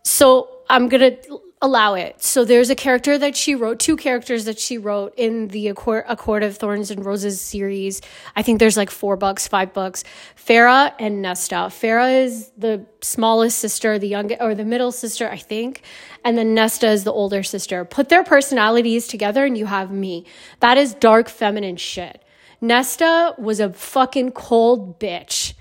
so 0.03 0.49
I'm 0.69 0.89
going 0.89 1.01
to 1.01 1.39
allow 1.61 1.93
it. 1.93 2.23
So 2.23 2.45
there's 2.45 2.69
a 2.69 2.75
character 2.75 3.17
that 3.17 3.35
she 3.35 3.53
wrote, 3.53 3.79
two 3.79 3.97
characters 3.97 4.45
that 4.45 4.57
she 4.59 4.77
wrote 4.77 5.13
in 5.17 5.49
the 5.49 5.67
A 5.67 5.73
Court, 5.73 6.05
a 6.07 6.15
Court 6.15 6.41
of 6.41 6.55
Thorns 6.55 6.89
and 6.89 7.05
Roses 7.05 7.41
series. 7.41 8.01
I 8.35 8.43
think 8.43 8.59
there's 8.59 8.77
like 8.77 8.89
four 8.89 9.17
books, 9.17 9.47
five 9.47 9.73
books. 9.73 10.05
Feyre 10.37 10.93
and 10.99 11.21
Nesta. 11.21 11.67
Feyre 11.67 12.23
is 12.23 12.51
the 12.57 12.85
smallest 13.01 13.59
sister, 13.59 13.99
the 13.99 14.07
youngest 14.07 14.41
or 14.41 14.55
the 14.55 14.63
middle 14.63 14.93
sister, 14.93 15.29
I 15.29 15.37
think. 15.37 15.81
And 16.23 16.37
then 16.37 16.53
Nesta 16.53 16.89
is 16.89 17.03
the 17.03 17.11
older 17.11 17.43
sister. 17.43 17.83
Put 17.83 18.07
their 18.07 18.23
personalities 18.23 19.07
together 19.07 19.43
and 19.43 19.57
you 19.57 19.65
have 19.65 19.91
me. 19.91 20.25
That 20.61 20.77
is 20.77 20.93
dark 20.93 21.27
feminine 21.27 21.77
shit. 21.77 22.23
Nesta 22.61 23.35
was 23.37 23.59
a 23.59 23.71
fucking 23.71 24.31
cold 24.31 24.99
bitch. 24.99 25.53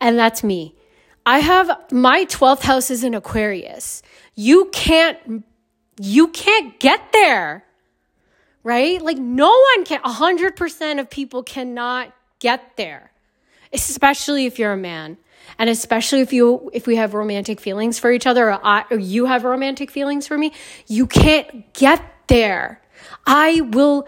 And 0.00 0.18
that's 0.18 0.42
me. 0.42 0.74
I 1.26 1.38
have 1.38 1.70
my 1.90 2.26
12th 2.26 2.62
house 2.62 2.90
is 2.90 3.02
in 3.04 3.14
Aquarius. 3.14 4.02
You 4.34 4.66
can't, 4.72 5.44
you 5.98 6.28
can't 6.28 6.78
get 6.78 7.00
there. 7.12 7.64
Right? 8.62 9.00
Like 9.00 9.18
no 9.18 9.48
one 9.76 9.84
can, 9.84 10.00
100% 10.02 11.00
of 11.00 11.10
people 11.10 11.42
cannot 11.42 12.12
get 12.38 12.76
there. 12.76 13.10
Especially 13.72 14.46
if 14.46 14.58
you're 14.58 14.72
a 14.72 14.76
man. 14.76 15.18
And 15.58 15.70
especially 15.70 16.20
if 16.20 16.32
you, 16.32 16.70
if 16.72 16.86
we 16.86 16.96
have 16.96 17.14
romantic 17.14 17.60
feelings 17.60 17.98
for 17.98 18.10
each 18.10 18.26
other 18.26 18.50
or, 18.50 18.60
I, 18.64 18.84
or 18.90 18.98
you 18.98 19.26
have 19.26 19.44
romantic 19.44 19.90
feelings 19.90 20.26
for 20.26 20.36
me, 20.36 20.52
you 20.86 21.06
can't 21.06 21.72
get 21.74 22.02
there. 22.26 22.80
I 23.26 23.60
will, 23.60 24.06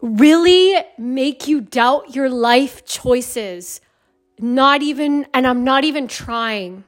really 0.00 0.76
make 0.96 1.48
you 1.48 1.60
doubt 1.60 2.14
your 2.14 2.30
life 2.30 2.84
choices 2.84 3.80
not 4.40 4.82
even, 4.82 5.26
and 5.34 5.46
I'm 5.46 5.64
not 5.64 5.84
even 5.84 6.06
trying. 6.06 6.84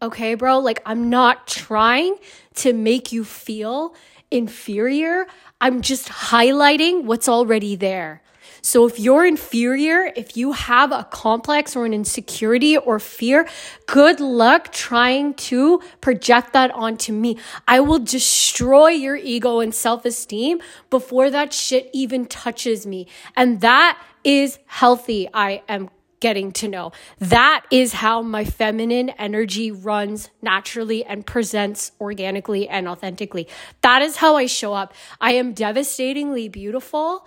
Okay, 0.00 0.34
bro? 0.34 0.58
Like, 0.58 0.82
I'm 0.86 1.10
not 1.10 1.46
trying 1.46 2.16
to 2.56 2.72
make 2.72 3.12
you 3.12 3.24
feel 3.24 3.94
inferior. 4.30 5.26
I'm 5.60 5.82
just 5.82 6.08
highlighting 6.08 7.04
what's 7.04 7.28
already 7.28 7.76
there. 7.76 8.22
So 8.64 8.86
if 8.86 8.98
you're 8.98 9.26
inferior, 9.26 10.10
if 10.16 10.38
you 10.38 10.52
have 10.52 10.90
a 10.90 11.04
complex 11.04 11.76
or 11.76 11.84
an 11.84 11.92
insecurity 11.92 12.78
or 12.78 12.98
fear, 12.98 13.46
good 13.86 14.20
luck 14.20 14.72
trying 14.72 15.34
to 15.34 15.82
project 16.00 16.54
that 16.54 16.70
onto 16.70 17.12
me. 17.12 17.36
I 17.68 17.80
will 17.80 17.98
destroy 17.98 18.88
your 18.88 19.16
ego 19.16 19.60
and 19.60 19.74
self 19.74 20.06
esteem 20.06 20.62
before 20.88 21.28
that 21.28 21.52
shit 21.52 21.90
even 21.92 22.24
touches 22.24 22.86
me. 22.86 23.06
And 23.36 23.60
that 23.60 24.02
is 24.24 24.58
healthy. 24.64 25.28
I 25.34 25.62
am 25.68 25.90
getting 26.20 26.50
to 26.52 26.66
know. 26.66 26.92
That 27.18 27.66
is 27.70 27.92
how 27.92 28.22
my 28.22 28.46
feminine 28.46 29.10
energy 29.10 29.70
runs 29.72 30.30
naturally 30.40 31.04
and 31.04 31.26
presents 31.26 31.92
organically 32.00 32.66
and 32.66 32.88
authentically. 32.88 33.46
That 33.82 34.00
is 34.00 34.16
how 34.16 34.36
I 34.36 34.46
show 34.46 34.72
up. 34.72 34.94
I 35.20 35.32
am 35.32 35.52
devastatingly 35.52 36.48
beautiful 36.48 37.26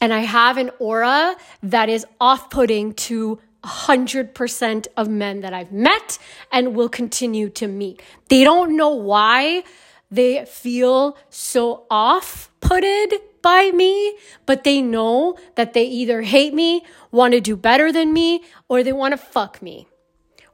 and 0.00 0.12
I 0.12 0.20
have 0.20 0.56
an 0.56 0.70
aura 0.78 1.36
that 1.62 1.88
is 1.88 2.06
off 2.20 2.50
putting 2.50 2.94
to 2.94 3.38
100% 3.64 4.86
of 4.96 5.08
men 5.08 5.40
that 5.40 5.54
I've 5.54 5.72
met 5.72 6.18
and 6.52 6.74
will 6.74 6.88
continue 6.88 7.48
to 7.50 7.66
meet. 7.66 8.02
They 8.28 8.44
don't 8.44 8.76
know 8.76 8.90
why 8.90 9.64
they 10.10 10.44
feel 10.44 11.16
so 11.30 11.86
off 11.90 12.50
putted 12.60 13.14
by 13.42 13.70
me, 13.72 14.16
but 14.46 14.64
they 14.64 14.80
know 14.80 15.36
that 15.54 15.72
they 15.72 15.84
either 15.84 16.22
hate 16.22 16.54
me, 16.54 16.84
want 17.10 17.32
to 17.32 17.40
do 17.40 17.56
better 17.56 17.90
than 17.90 18.12
me, 18.12 18.42
or 18.68 18.82
they 18.82 18.92
want 18.92 19.12
to 19.12 19.18
fuck 19.18 19.60
me 19.60 19.86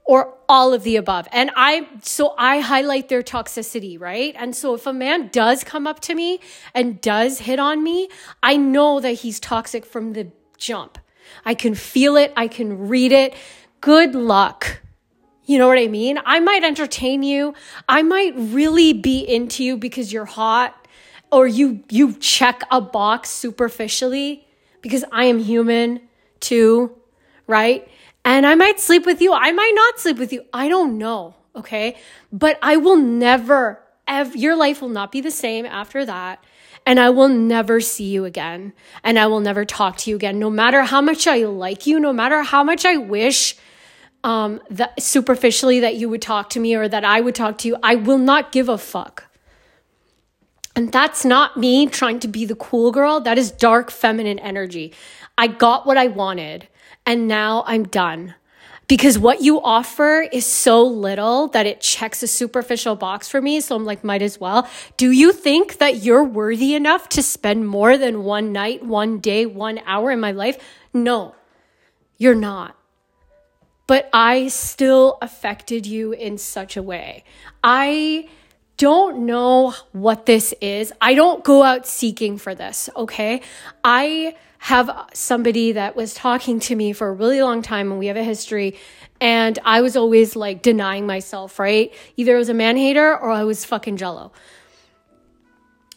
or 0.04 0.35
all 0.49 0.73
of 0.73 0.83
the 0.83 0.97
above. 0.97 1.28
And 1.33 1.50
I, 1.54 1.87
so 2.02 2.35
I 2.37 2.61
highlight 2.61 3.09
their 3.09 3.23
toxicity, 3.23 4.00
right? 4.00 4.35
And 4.37 4.57
so 4.57 4.75
if 4.75 4.87
a 4.87 4.92
man 4.92 5.28
does 5.28 5.62
come 5.62 5.87
up 5.87 6.00
to 6.00 6.14
me 6.14 6.40
and 6.75 7.00
does 7.00 7.40
hit 7.40 7.59
on 7.59 7.85
me, 7.85 8.09
I 8.42 8.57
know 8.57 9.00
that 9.00 9.12
he's 9.12 9.38
toxic 9.38 9.87
from 9.87 10.14
the 10.14 10.33
jump. 10.59 10.99
I 11.45 11.54
can 11.54 11.75
feel 11.75 12.16
it. 12.16 12.33
I 12.37 12.49
can 12.49 12.88
read 12.88 13.12
it. 13.12 13.35
Good 13.80 14.14
luck. 14.14 14.80
You 15.45 15.59
know 15.59 15.69
what 15.69 15.78
I 15.78 15.88
mean? 15.88 16.19
I 16.25 16.40
might 16.40 16.64
entertain 16.64 17.23
you. 17.23 17.54
I 17.88 18.02
might 18.02 18.35
really 18.37 18.92
be 18.92 19.21
into 19.21 19.64
you 19.64 19.76
because 19.76 20.12
you're 20.12 20.25
hot 20.25 20.87
or 21.33 21.47
you, 21.47 21.83
you 21.88 22.14
check 22.14 22.62
a 22.71 22.80
box 22.80 23.30
superficially 23.30 24.47
because 24.83 25.04
I 25.12 25.25
am 25.25 25.38
human 25.38 26.00
too, 26.40 26.97
right? 27.47 27.88
And 28.25 28.47
I 28.47 28.55
might 28.55 28.81
sleep 28.81 29.07
with 29.07 29.21
you. 29.21 29.33
I 29.33 29.53
might 29.53 29.73
not 29.75 29.99
sleep 29.99 30.19
with 30.19 30.33
you. 30.33 30.45
I 30.53 30.69
don't 30.69 30.99
know. 30.99 31.35
Okay. 31.57 31.97
But 32.33 32.59
I 32.62 32.77
will 32.77 32.97
never, 32.97 33.83
ever, 34.07 34.37
your 34.37 34.57
life 34.57 34.83
will 34.83 34.89
not 34.89 35.11
be 35.11 35.21
the 35.21 35.31
same 35.31 35.67
after 35.67 36.05
that. 36.05 36.45
And 36.87 36.99
I 36.99 37.11
will 37.11 37.29
never 37.29 37.81
see 37.81 38.09
you 38.09 38.25
again. 38.25 38.73
And 39.05 39.19
I 39.19 39.27
will 39.27 39.41
never 39.41 39.65
talk 39.65 39.97
to 39.99 40.11
you 40.11 40.17
again. 40.17 40.39
No 40.39 40.50
matter 40.50 40.83
how 40.83 41.00
much 41.00 41.27
I 41.27 41.45
like 41.45 41.87
you, 41.87 42.00
no 42.00 42.12
matter 42.12 42.43
how 42.43 42.65
much 42.65 42.85
I 42.85 42.97
wish 42.97 43.57
um, 44.25 44.61
that 44.71 45.00
superficially 45.00 45.81
that 45.81 45.97
you 45.97 46.09
would 46.09 46.23
talk 46.23 46.50
to 46.50 46.61
me 46.61 46.75
or 46.75 46.89
that 46.89 47.05
I 47.05 47.21
would 47.21 47.35
talk 47.35 47.59
to 47.59 47.69
you, 47.69 47.77
I 47.83 47.95
will 47.95 48.19
not 48.19 48.53
give 48.53 48.69
a 48.69 48.79
fuck. 48.79 49.25
And 50.77 50.93
that's 50.93 51.25
not 51.25 51.57
me 51.57 51.87
trying 51.87 52.21
to 52.21 52.29
be 52.29 52.45
the 52.45 52.55
cool 52.55 52.93
girl. 52.93 53.21
That 53.21 53.39
is 53.39 53.50
dark 53.50 53.91
feminine 53.91 54.39
energy. 54.39 54.95
I 55.37 55.49
got 55.49 55.87
what 55.87 55.97
I 55.97 56.07
wanted 56.07 56.69
and 57.07 57.28
now 57.28 57.64
I'm 57.66 57.85
done. 57.85 58.35
Because 58.90 59.16
what 59.16 59.40
you 59.40 59.61
offer 59.61 60.26
is 60.33 60.45
so 60.45 60.85
little 60.85 61.47
that 61.49 61.64
it 61.64 61.80
checks 61.80 62.25
a 62.25 62.26
superficial 62.26 62.97
box 62.97 63.28
for 63.28 63.40
me. 63.40 63.61
So 63.61 63.76
I'm 63.76 63.85
like, 63.85 64.02
might 64.02 64.21
as 64.21 64.40
well. 64.40 64.69
Do 64.97 65.12
you 65.12 65.33
think 65.33 65.78
that 65.78 66.02
you're 66.02 66.25
worthy 66.25 66.75
enough 66.75 67.09
to 67.11 67.23
spend 67.23 67.69
more 67.69 67.97
than 67.97 68.25
one 68.25 68.50
night, 68.50 68.85
one 68.85 69.21
day, 69.21 69.47
one 69.47 69.80
hour 69.87 70.11
in 70.11 70.19
my 70.19 70.33
life? 70.33 70.59
No, 70.92 71.37
you're 72.19 72.35
not. 72.35 72.76
But 73.87 74.11
I 74.12 74.49
still 74.49 75.19
affected 75.23 75.87
you 75.87 76.11
in 76.11 76.37
such 76.37 76.76
a 76.76 76.83
way. 76.83 77.23
I 77.62 78.28
don't 78.80 79.26
know 79.26 79.75
what 79.92 80.25
this 80.25 80.54
is. 80.62 80.90
I 81.02 81.14
don't 81.14 81.44
go 81.44 81.62
out 81.62 81.87
seeking 81.87 82.38
for 82.38 82.54
this, 82.54 82.88
okay? 82.96 83.42
I 83.84 84.34
have 84.56 84.90
somebody 85.12 85.72
that 85.72 85.96
was 85.96 86.14
talking 86.14 86.60
to 86.60 86.75
me 86.75 86.94
for 86.94 87.08
a 87.08 87.12
really 87.12 87.42
long 87.42 87.60
time 87.60 87.90
and 87.90 87.99
we 87.99 88.06
have 88.06 88.16
a 88.16 88.25
history 88.25 88.78
and 89.20 89.58
I 89.66 89.82
was 89.82 89.99
always 89.99 90.34
like 90.34 90.62
denying 90.62 91.06
myself, 91.06 91.58
right? 91.58 91.92
Either 92.16 92.34
I 92.34 92.38
was 92.38 92.49
a 92.49 92.54
man 92.54 92.78
hater 92.78 93.14
or 93.18 93.30
I 93.30 93.44
was 93.44 93.66
fucking 93.66 93.99
jello. 93.99 94.32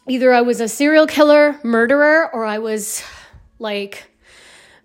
Either 0.10 0.34
I 0.34 0.42
was 0.42 0.60
a 0.60 0.68
serial 0.68 1.08
killer, 1.08 1.58
murderer, 1.64 2.30
or 2.34 2.44
I 2.44 2.58
was 2.58 3.02
like 3.60 4.12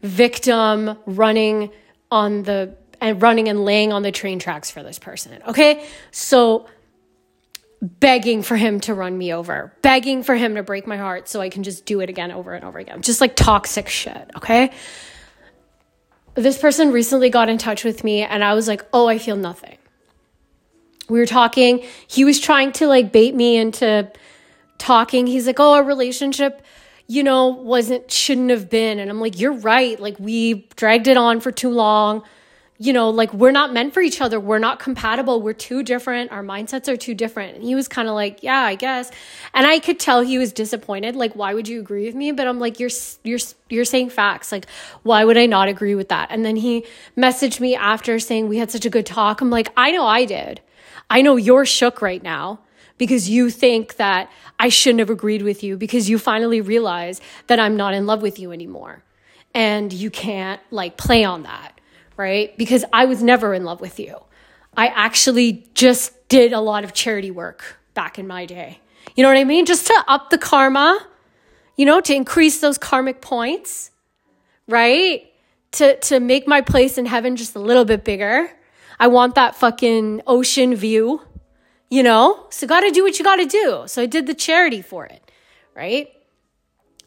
victim 0.03 0.97
running 1.05 1.73
on 2.13 2.45
the 2.45 2.77
and 3.01 3.21
running 3.21 3.49
and 3.49 3.65
laying 3.65 3.93
on 3.93 4.03
the 4.03 4.13
train 4.13 4.39
tracks 4.39 4.71
for 4.71 4.85
this 4.85 5.01
person. 5.01 5.41
Okay? 5.49 5.85
So 6.13 6.69
begging 7.81 8.43
for 8.43 8.57
him 8.57 8.81
to 8.81 8.95
run 8.95 9.17
me 9.17 9.33
over, 9.33 9.73
begging 9.83 10.23
for 10.23 10.35
him 10.35 10.57
to 10.57 10.63
break 10.63 10.87
my 10.87 10.97
heart 10.97 11.29
so 11.29 11.41
I 11.41 11.49
can 11.49 11.63
just 11.63 11.87
do 11.87 12.01
it 12.01 12.11
again 12.11 12.33
over 12.33 12.53
and 12.53 12.65
over 12.65 12.79
again. 12.79 13.03
Just 13.03 13.21
like 13.21 13.37
toxic 13.37 13.89
shit, 13.89 14.31
okay? 14.37 14.73
This 16.35 16.59
person 16.59 16.93
recently 16.93 17.31
got 17.31 17.49
in 17.49 17.59
touch 17.59 17.85
with 17.85 18.03
me 18.03 18.23
and 18.23 18.43
I 18.43 18.55
was 18.55 18.67
like, 18.67 18.85
oh, 18.93 19.09
I 19.09 19.19
feel 19.19 19.37
nothing. 19.37 19.79
We 21.09 21.19
were 21.19 21.27
talking. 21.27 21.85
He 22.07 22.25
was 22.25 22.41
trying 22.41 22.73
to 22.73 22.87
like 22.87 23.13
bait 23.13 23.35
me 23.35 23.57
into 23.57 24.11
talking. 24.79 25.27
He's 25.27 25.47
like, 25.47 25.61
oh, 25.61 25.75
our 25.75 25.85
relationship, 25.85 26.63
you 27.07 27.23
know, 27.23 27.49
wasn't, 27.49 28.11
shouldn't 28.11 28.51
have 28.51 28.69
been. 28.69 28.99
And 28.99 29.11
I'm 29.11 29.21
like, 29.21 29.39
you're 29.39 29.53
right. 29.53 29.99
Like, 29.99 30.19
we 30.19 30.69
dragged 30.77 31.09
it 31.09 31.17
on 31.17 31.41
for 31.41 31.51
too 31.51 31.71
long 31.71 32.23
you 32.81 32.93
know, 32.93 33.11
like 33.11 33.35
we're 33.35 33.51
not 33.51 33.73
meant 33.73 33.93
for 33.93 34.01
each 34.01 34.21
other. 34.21 34.39
We're 34.39 34.61
not 34.61 34.79
compatible. 34.79 35.43
We're 35.43 35.53
too 35.53 35.83
different. 35.83 36.31
Our 36.31 36.45
mindsets 36.45 36.87
are 36.87 36.97
too 36.97 37.13
different. 37.13 37.57
And 37.57 37.65
he 37.65 37.75
was 37.75 37.89
kind 37.89 38.09
of 38.09 38.15
like, 38.15 38.45
yeah, 38.45 38.61
I 38.61 38.77
guess. 38.77 39.11
And 39.53 39.67
I 39.67 39.81
could 39.81 39.99
tell 39.99 40.21
he 40.21 40.39
was 40.39 40.53
disappointed. 40.53 41.17
Like, 41.17 41.35
why 41.35 41.55
would 41.55 41.67
you 41.67 41.81
agree 41.81 42.07
with 42.07 42.15
me? 42.15 42.31
But 42.31 42.47
I'm 42.47 42.61
like, 42.61 42.79
you're, 42.79 42.91
you're, 43.25 43.41
you're 43.69 43.85
saying 43.85 44.11
facts. 44.11 44.53
Like, 44.53 44.67
why 45.03 45.25
would 45.25 45.37
I 45.37 45.47
not 45.47 45.67
agree 45.67 45.97
with 45.97 46.09
that? 46.11 46.29
And 46.31 46.45
then 46.45 46.55
he 46.55 46.87
messaged 47.17 47.59
me 47.59 47.75
after 47.75 48.21
saying 48.21 48.47
we 48.47 48.59
had 48.59 48.71
such 48.71 48.87
a 48.87 48.91
good 48.91 49.07
talk. 49.07 49.41
I'm 49.41 49.51
like, 49.51 49.73
I 49.77 49.91
know 49.91 50.07
I 50.07 50.25
did. 50.25 50.61
I 51.11 51.21
know 51.21 51.35
you're 51.35 51.67
shook 51.67 52.01
right 52.01 52.23
now 52.23 52.61
because 52.97 53.29
you 53.29 53.51
think 53.51 53.97
that 53.97 54.31
I 54.61 54.69
shouldn't 54.69 55.01
have 55.01 55.11
agreed 55.11 55.43
with 55.43 55.65
you 55.65 55.77
because 55.77 56.09
you 56.09 56.17
finally 56.17 56.61
realize 56.61 57.21
that 57.49 57.59
I'm 57.59 57.77
not 57.77 57.95
in 57.95 58.07
love 58.07 58.23
with 58.23 58.39
you 58.39 58.53
anymore. 58.53 59.03
And 59.53 59.93
you 59.93 60.11
can't 60.11 60.61
like 60.71 60.97
play 60.97 61.25
on 61.25 61.43
that 61.43 61.78
right? 62.19 62.55
Because 62.59 62.85
I 62.93 63.07
was 63.07 63.23
never 63.23 63.55
in 63.55 63.65
love 63.65 63.81
with 63.81 63.99
you. 63.99 64.19
I 64.77 64.89
actually 64.89 65.67
just 65.73 66.29
did 66.29 66.53
a 66.53 66.61
lot 66.61 66.85
of 66.85 66.93
charity 66.93 67.31
work 67.31 67.79
back 67.95 68.19
in 68.19 68.27
my 68.27 68.45
day. 68.45 68.81
You 69.17 69.23
know 69.23 69.31
what 69.31 69.39
I 69.39 69.45
mean? 69.45 69.65
Just 69.65 69.87
to 69.87 70.05
up 70.07 70.29
the 70.29 70.37
karma, 70.37 71.07
you 71.77 71.87
know, 71.87 72.01
to 72.03 72.15
increase 72.15 72.61
those 72.61 72.77
karmic 72.77 73.23
points, 73.23 73.91
right? 74.67 75.33
To 75.73 75.99
to 76.01 76.21
make 76.21 76.47
my 76.47 76.61
place 76.61 76.99
in 76.99 77.07
heaven 77.07 77.37
just 77.37 77.55
a 77.55 77.61
little 77.61 77.85
bit 77.85 78.05
bigger. 78.05 78.51
I 79.01 79.07
want 79.07 79.37
that 79.37 79.55
fucking 79.55 80.23
ocean 80.27 80.75
view, 80.75 81.23
you 81.89 82.03
know? 82.03 82.47
So 82.51 82.67
got 82.67 82.81
to 82.81 82.91
do 82.91 83.05
what 83.05 83.19
you 83.19 83.25
got 83.25 83.37
to 83.37 83.47
do. 83.47 83.85
So 83.87 84.03
I 84.03 84.07
did 84.07 84.27
the 84.27 84.35
charity 84.35 84.83
for 84.83 85.07
it, 85.07 85.31
right? 85.75 86.09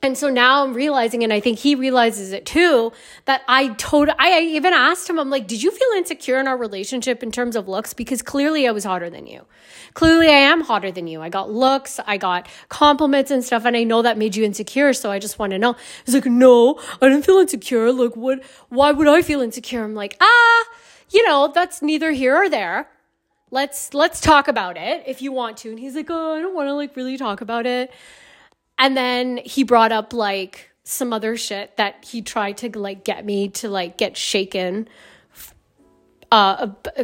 And 0.04 0.18
so 0.18 0.30
now 0.30 0.64
I'm 0.64 0.74
realizing, 0.74 1.24
and 1.24 1.32
I 1.32 1.40
think 1.40 1.60
he 1.60 1.76
realizes 1.76 2.32
it 2.32 2.46
too, 2.46 2.92
that 3.26 3.44
I 3.48 3.70
told, 3.76 4.10
I 4.18 4.40
even 4.42 4.74
asked 4.74 5.08
him, 5.08 5.20
I'm 5.20 5.30
like, 5.30 5.46
did 5.46 5.62
you 5.62 5.70
feel 5.70 5.90
insecure 5.96 6.40
in 6.40 6.48
our 6.48 6.58
relationship 6.58 7.22
in 7.22 7.32
terms 7.32 7.56
of 7.56 7.68
looks? 7.68 7.94
Because 7.94 8.24
clearly 8.24 8.68
I 8.68 8.72
was 8.72 8.84
hotter 8.84 9.12
than 9.12 9.28
you. 9.28 9.46
Clearly 9.94 10.28
I 10.28 10.32
am 10.32 10.62
hotter 10.62 10.92
than 10.92 11.06
you. 11.06 11.22
I 11.22 11.30
got 11.30 11.52
looks, 11.52 12.00
I 12.08 12.18
got 12.18 12.48
compliments 12.70 13.30
and 13.30 13.44
stuff, 13.44 13.64
and 13.64 13.78
I 13.78 13.84
know 13.84 14.02
that 14.02 14.18
made 14.18 14.36
you 14.36 14.44
insecure. 14.44 14.94
So 14.94 15.12
I 15.12 15.20
just 15.20 15.38
want 15.38 15.52
to 15.52 15.60
know. 15.60 15.76
He's 16.04 16.16
like, 16.16 16.26
no, 16.26 16.80
I 17.00 17.08
didn't 17.08 17.26
feel 17.26 17.38
insecure. 17.38 17.92
Like, 17.92 18.16
what, 18.16 18.44
why 18.70 18.92
would 18.92 19.08
I 19.08 19.22
feel 19.22 19.42
insecure? 19.42 19.84
I'm 19.84 19.94
like, 19.94 20.18
ah, 20.20 20.64
you 21.12 21.28
know, 21.28 21.52
that's 21.54 21.84
neither 21.84 22.12
here 22.12 22.36
or 22.36 22.50
there. 22.50 22.90
Let's, 23.52 23.94
let's 23.94 24.20
talk 24.20 24.48
about 24.48 24.78
it 24.78 25.04
if 25.06 25.22
you 25.22 25.32
want 25.32 25.58
to. 25.58 25.70
And 25.70 25.80
he's 25.80 25.94
like, 25.94 26.08
oh, 26.10 26.38
I 26.38 26.42
don't 26.42 26.56
want 26.56 26.70
to 26.70 26.74
like 26.74 26.96
really 26.96 27.18
talk 27.18 27.42
about 27.42 27.68
it. 27.68 27.92
And 28.82 28.98
then 28.98 29.38
he 29.38 29.64
brought 29.64 29.92
up 29.92 30.12
like 30.12 30.72
some 30.84 31.14
other 31.14 31.38
shit 31.38 31.78
that 31.78 32.04
he 32.04 32.24
tried 32.24 32.58
to 32.58 32.80
like 32.80 33.06
get 33.06 33.24
me 33.24 33.48
to 33.50 33.70
like 33.70 33.96
get 33.96 34.18
shaken. 34.18 34.90
Uh, 36.32 36.70
uh, 36.98 37.04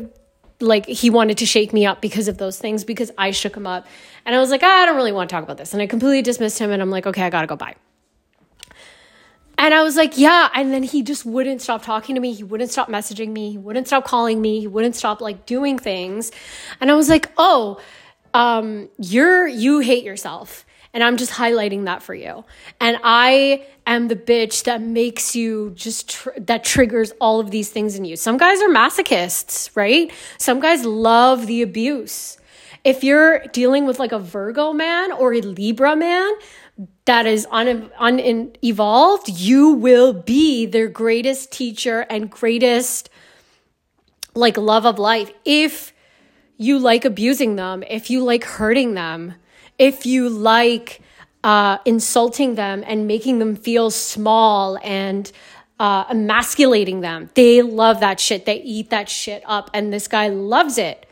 like 0.59 0.87
he 0.87 1.11
wanted 1.11 1.37
to 1.37 1.45
shake 1.45 1.71
me 1.73 1.85
up 1.85 2.01
because 2.01 2.27
of 2.27 2.39
those 2.39 2.57
things 2.57 2.83
because 2.83 3.11
I 3.15 3.29
shook 3.29 3.55
him 3.55 3.67
up. 3.67 3.85
And 4.25 4.35
I 4.35 4.39
was 4.39 4.49
like, 4.49 4.63
ah, 4.63 4.81
I 4.81 4.85
don't 4.87 4.95
really 4.95 5.11
want 5.11 5.29
to 5.29 5.35
talk 5.35 5.43
about 5.43 5.57
this. 5.57 5.73
And 5.73 5.81
I 5.81 5.85
completely 5.85 6.23
dismissed 6.23 6.57
him 6.57 6.71
and 6.71 6.81
I'm 6.81 6.89
like, 6.89 7.05
okay, 7.05 7.21
I 7.21 7.29
gotta 7.29 7.45
go 7.45 7.55
bye. 7.55 7.75
And 9.59 9.71
I 9.71 9.83
was 9.83 9.95
like, 9.95 10.17
yeah. 10.17 10.49
And 10.55 10.73
then 10.73 10.81
he 10.81 11.03
just 11.03 11.25
wouldn't 11.25 11.61
stop 11.61 11.83
talking 11.83 12.15
to 12.15 12.21
me. 12.21 12.33
He 12.33 12.43
wouldn't 12.43 12.71
stop 12.71 12.89
messaging 12.89 13.29
me. 13.33 13.51
He 13.51 13.57
wouldn't 13.59 13.85
stop 13.85 14.03
calling 14.03 14.41
me. 14.41 14.59
He 14.61 14.67
wouldn't 14.67 14.95
stop 14.95 15.21
like 15.21 15.45
doing 15.45 15.77
things. 15.77 16.31
And 16.81 16.89
I 16.89 16.95
was 16.95 17.07
like, 17.07 17.31
oh, 17.37 17.79
um, 18.33 18.89
you're, 18.97 19.47
you 19.47 19.79
hate 19.79 20.03
yourself. 20.03 20.65
And 20.93 21.03
I'm 21.03 21.17
just 21.17 21.31
highlighting 21.31 21.85
that 21.85 22.01
for 22.01 22.13
you. 22.13 22.43
And 22.79 22.97
I 23.03 23.65
am 23.85 24.07
the 24.07 24.15
bitch 24.15 24.63
that 24.63 24.81
makes 24.81 25.35
you 25.35 25.71
just, 25.75 26.09
tr- 26.09 26.29
that 26.37 26.63
triggers 26.63 27.11
all 27.19 27.39
of 27.39 27.51
these 27.51 27.69
things 27.69 27.95
in 27.95 28.05
you. 28.05 28.15
Some 28.15 28.37
guys 28.37 28.61
are 28.61 28.69
masochists, 28.69 29.75
right? 29.75 30.11
Some 30.37 30.59
guys 30.59 30.85
love 30.85 31.47
the 31.47 31.61
abuse. 31.61 32.37
If 32.83 33.03
you're 33.03 33.39
dealing 33.47 33.85
with 33.85 33.99
like 33.99 34.11
a 34.11 34.19
Virgo 34.19 34.73
man 34.73 35.11
or 35.11 35.33
a 35.33 35.41
Libra 35.41 35.95
man, 35.95 36.31
that 37.05 37.25
is 37.25 37.47
un, 37.51 37.91
unevolved, 37.99 39.29
you 39.29 39.71
will 39.71 40.13
be 40.13 40.65
their 40.65 40.87
greatest 40.87 41.51
teacher 41.51 42.01
and 42.09 42.29
greatest 42.29 43.09
like 44.35 44.57
love 44.57 44.85
of 44.85 44.99
life 44.99 45.31
if 45.43 45.93
you 46.57 46.79
like 46.79 47.05
abusing 47.05 47.55
them, 47.55 47.83
if 47.89 48.09
you 48.09 48.23
like 48.23 48.43
hurting 48.43 48.93
them, 48.93 49.33
if 49.77 50.05
you 50.05 50.29
like 50.29 51.01
uh, 51.43 51.77
insulting 51.85 52.55
them 52.55 52.83
and 52.85 53.07
making 53.07 53.39
them 53.39 53.55
feel 53.55 53.89
small 53.89 54.77
and 54.83 55.31
uh, 55.79 56.05
emasculating 56.09 57.01
them. 57.01 57.29
They 57.35 57.61
love 57.61 57.99
that 57.99 58.19
shit. 58.19 58.45
They 58.45 58.61
eat 58.61 58.89
that 58.89 59.09
shit 59.09 59.43
up, 59.45 59.69
and 59.73 59.93
this 59.93 60.07
guy 60.07 60.29
loves 60.29 60.77
it. 60.77 61.05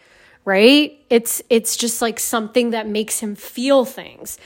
Right? 0.43 0.99
It's 1.09 1.41
it's 1.49 1.75
just 1.75 2.01
like 2.01 2.19
something 2.19 2.71
that 2.71 2.87
makes 2.87 3.19
him 3.19 3.35
feel 3.35 3.85
things. 3.85 4.37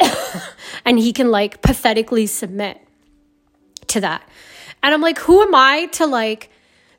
and 0.84 0.98
he 0.98 1.12
can 1.12 1.30
like 1.30 1.62
pathetically 1.62 2.26
submit 2.26 2.80
to 3.88 4.00
that. 4.00 4.28
And 4.82 4.92
I'm 4.92 5.00
like, 5.00 5.18
who 5.18 5.42
am 5.42 5.54
I 5.54 5.86
to 5.92 6.06
like 6.06 6.50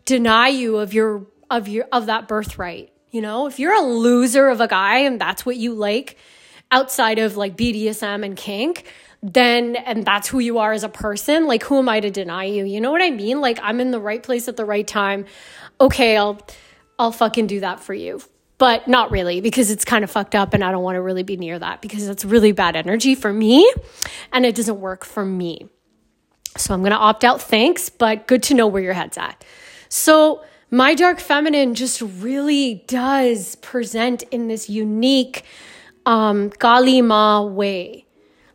deny 0.06 0.48
you 0.48 0.78
of 0.78 0.94
your 0.94 1.26
of 1.50 1.68
your 1.68 1.86
of 1.92 2.06
that 2.06 2.28
birthright? 2.28 2.92
You 3.18 3.24
know, 3.24 3.48
if 3.48 3.58
you're 3.58 3.74
a 3.74 3.82
loser 3.82 4.48
of 4.48 4.62
a 4.62 4.68
guy 4.68 5.00
and 5.00 5.20
that's 5.20 5.44
what 5.44 5.56
you 5.58 5.74
like 5.74 6.18
outside 6.70 7.18
of 7.18 7.36
like 7.36 7.58
BDSM 7.58 8.24
and 8.24 8.38
kink, 8.38 8.86
then 9.24 9.76
and 9.76 10.06
that's 10.06 10.28
who 10.28 10.38
you 10.38 10.60
are 10.60 10.72
as 10.72 10.84
a 10.84 10.88
person, 10.88 11.48
like 11.48 11.64
who 11.64 11.80
am 11.80 11.90
I 11.90 12.00
to 12.00 12.12
deny 12.12 12.44
you? 12.44 12.64
You 12.64 12.80
know 12.80 12.92
what 12.92 13.02
I 13.02 13.10
mean? 13.10 13.42
Like 13.42 13.58
I'm 13.64 13.80
in 13.80 13.90
the 13.90 14.00
right 14.00 14.22
place 14.22 14.48
at 14.48 14.56
the 14.56 14.66
right 14.66 14.88
time. 14.88 15.26
Okay, 15.82 16.16
I'll 16.16 16.40
I'll 17.00 17.12
fucking 17.12 17.48
do 17.48 17.62
that 17.62 17.80
for 17.80 17.96
you 17.96 18.22
but 18.60 18.88
not 18.88 19.10
really 19.10 19.42
because 19.42 19.72
it's 19.72 19.84
kind 19.84 20.04
of 20.04 20.12
fucked 20.12 20.36
up 20.36 20.54
and 20.54 20.64
I 20.64 20.72
don't 20.72 20.84
want 20.84 20.98
to 20.98 21.02
really 21.02 21.24
be 21.24 21.38
near 21.38 21.58
that 21.58 21.82
because 21.82 22.08
it's 22.08 22.24
really 22.24 22.52
bad 22.52 22.76
energy 22.76 23.16
for 23.16 23.34
me 23.34 23.68
and 24.32 24.46
it 24.46 24.54
doesn't 24.54 24.80
work 24.80 25.06
for 25.06 25.26
me. 25.26 25.70
So 26.56 26.72
I'm 26.76 26.82
going 26.82 26.92
to 26.92 26.98
opt 26.98 27.24
out. 27.24 27.42
Thanks, 27.42 27.90
but 27.90 28.28
good 28.28 28.44
to 28.44 28.54
know 28.54 28.68
where 28.68 28.84
your 28.84 28.94
head's 28.94 29.18
at. 29.18 29.44
So 29.90 30.44
my 30.70 30.96
dark 30.96 31.20
feminine 31.20 31.76
just 31.76 32.02
really 32.02 32.84
does 32.88 33.56
present 33.56 34.24
in 34.32 34.48
this 34.48 34.70
unique 34.70 35.44
um 36.06 36.50
Kali 36.50 37.02
Ma 37.02 37.42
way, 37.42 38.06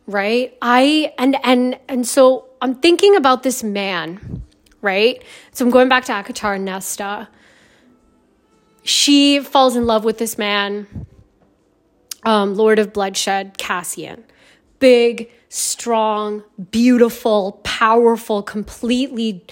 right? 0.07 0.57
I 0.61 1.13
and 1.17 1.37
and 1.43 1.79
and 1.87 2.07
so 2.07 2.45
I'm 2.61 2.75
thinking 2.75 3.15
about 3.15 3.43
this 3.43 3.63
man, 3.63 4.43
right? 4.81 5.23
So 5.51 5.65
I'm 5.65 5.71
going 5.71 5.89
back 5.89 6.05
to 6.05 6.13
ACOTAR 6.13 6.59
Nesta 6.59 7.27
she 8.83 9.39
falls 9.39 9.75
in 9.75 9.85
love 9.85 10.03
with 10.03 10.17
this 10.17 10.37
man, 10.37 11.05
um, 12.23 12.55
Lord 12.55 12.79
of 12.79 12.93
Bloodshed, 12.93 13.57
Cassian. 13.57 14.23
Big, 14.79 15.31
strong, 15.47 16.43
beautiful, 16.71 17.61
powerful, 17.63 18.43
completely, 18.43 19.45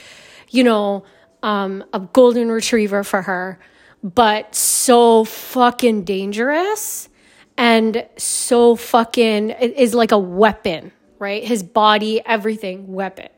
you 0.49 0.63
know, 0.63 1.05
um, 1.43 1.83
a 1.93 1.99
golden 1.99 2.51
retriever 2.51 3.03
for 3.03 3.23
her, 3.23 3.59
but 4.03 4.55
so 4.55 5.23
fucking 5.25 6.03
dangerous 6.03 7.09
and 7.57 8.07
so 8.17 8.75
fucking 8.75 9.51
is 9.51 9.93
like 9.93 10.11
a 10.11 10.17
weapon, 10.17 10.91
right? 11.19 11.43
His 11.43 11.63
body, 11.63 12.21
everything, 12.25 12.91
weapon. 12.91 13.29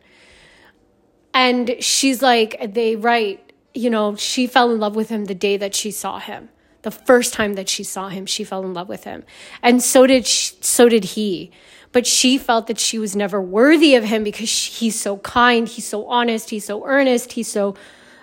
And 1.34 1.76
she's 1.80 2.22
like, 2.22 2.74
they 2.74 2.96
write, 2.96 3.52
you 3.74 3.90
know, 3.90 4.16
she 4.16 4.48
fell 4.48 4.72
in 4.72 4.80
love 4.80 4.96
with 4.96 5.10
him 5.10 5.26
the 5.26 5.36
day 5.36 5.58
that 5.58 5.74
she 5.74 5.92
saw 5.92 6.20
him. 6.20 6.50
The 6.84 6.92
first 6.92 7.34
time 7.34 7.54
that 7.54 7.70
she 7.70 7.84
saw 7.84 8.10
him, 8.10 8.26
she 8.26 8.44
fell 8.44 8.64
in 8.64 8.74
love 8.74 8.88
with 8.88 9.04
him. 9.04 9.24
And 9.62 9.82
so 9.82 10.06
did 10.06 10.28
she, 10.28 10.56
so 10.62 10.88
did 10.90 11.04
he. 11.04 11.52
But 11.94 12.06
she 12.06 12.38
felt 12.38 12.68
that 12.68 12.80
she 12.80 13.00
was 13.00 13.16
never 13.16 13.42
worthy 13.42 13.96
of 13.96 14.04
him 14.04 14.26
because 14.26 14.50
he's 14.50 15.00
so 15.00 15.18
kind, 15.20 15.70
he's 15.70 15.88
so 15.88 16.06
honest, 16.08 16.50
he's 16.50 16.66
so 16.66 16.86
earnest, 16.86 17.34
he's 17.34 17.48
so 17.48 17.76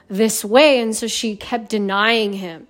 this 0.09 0.44
way 0.44 0.80
and 0.80 0.94
so 0.94 1.06
she 1.06 1.37
kept 1.37 1.70
denying 1.70 2.35
him. 2.35 2.66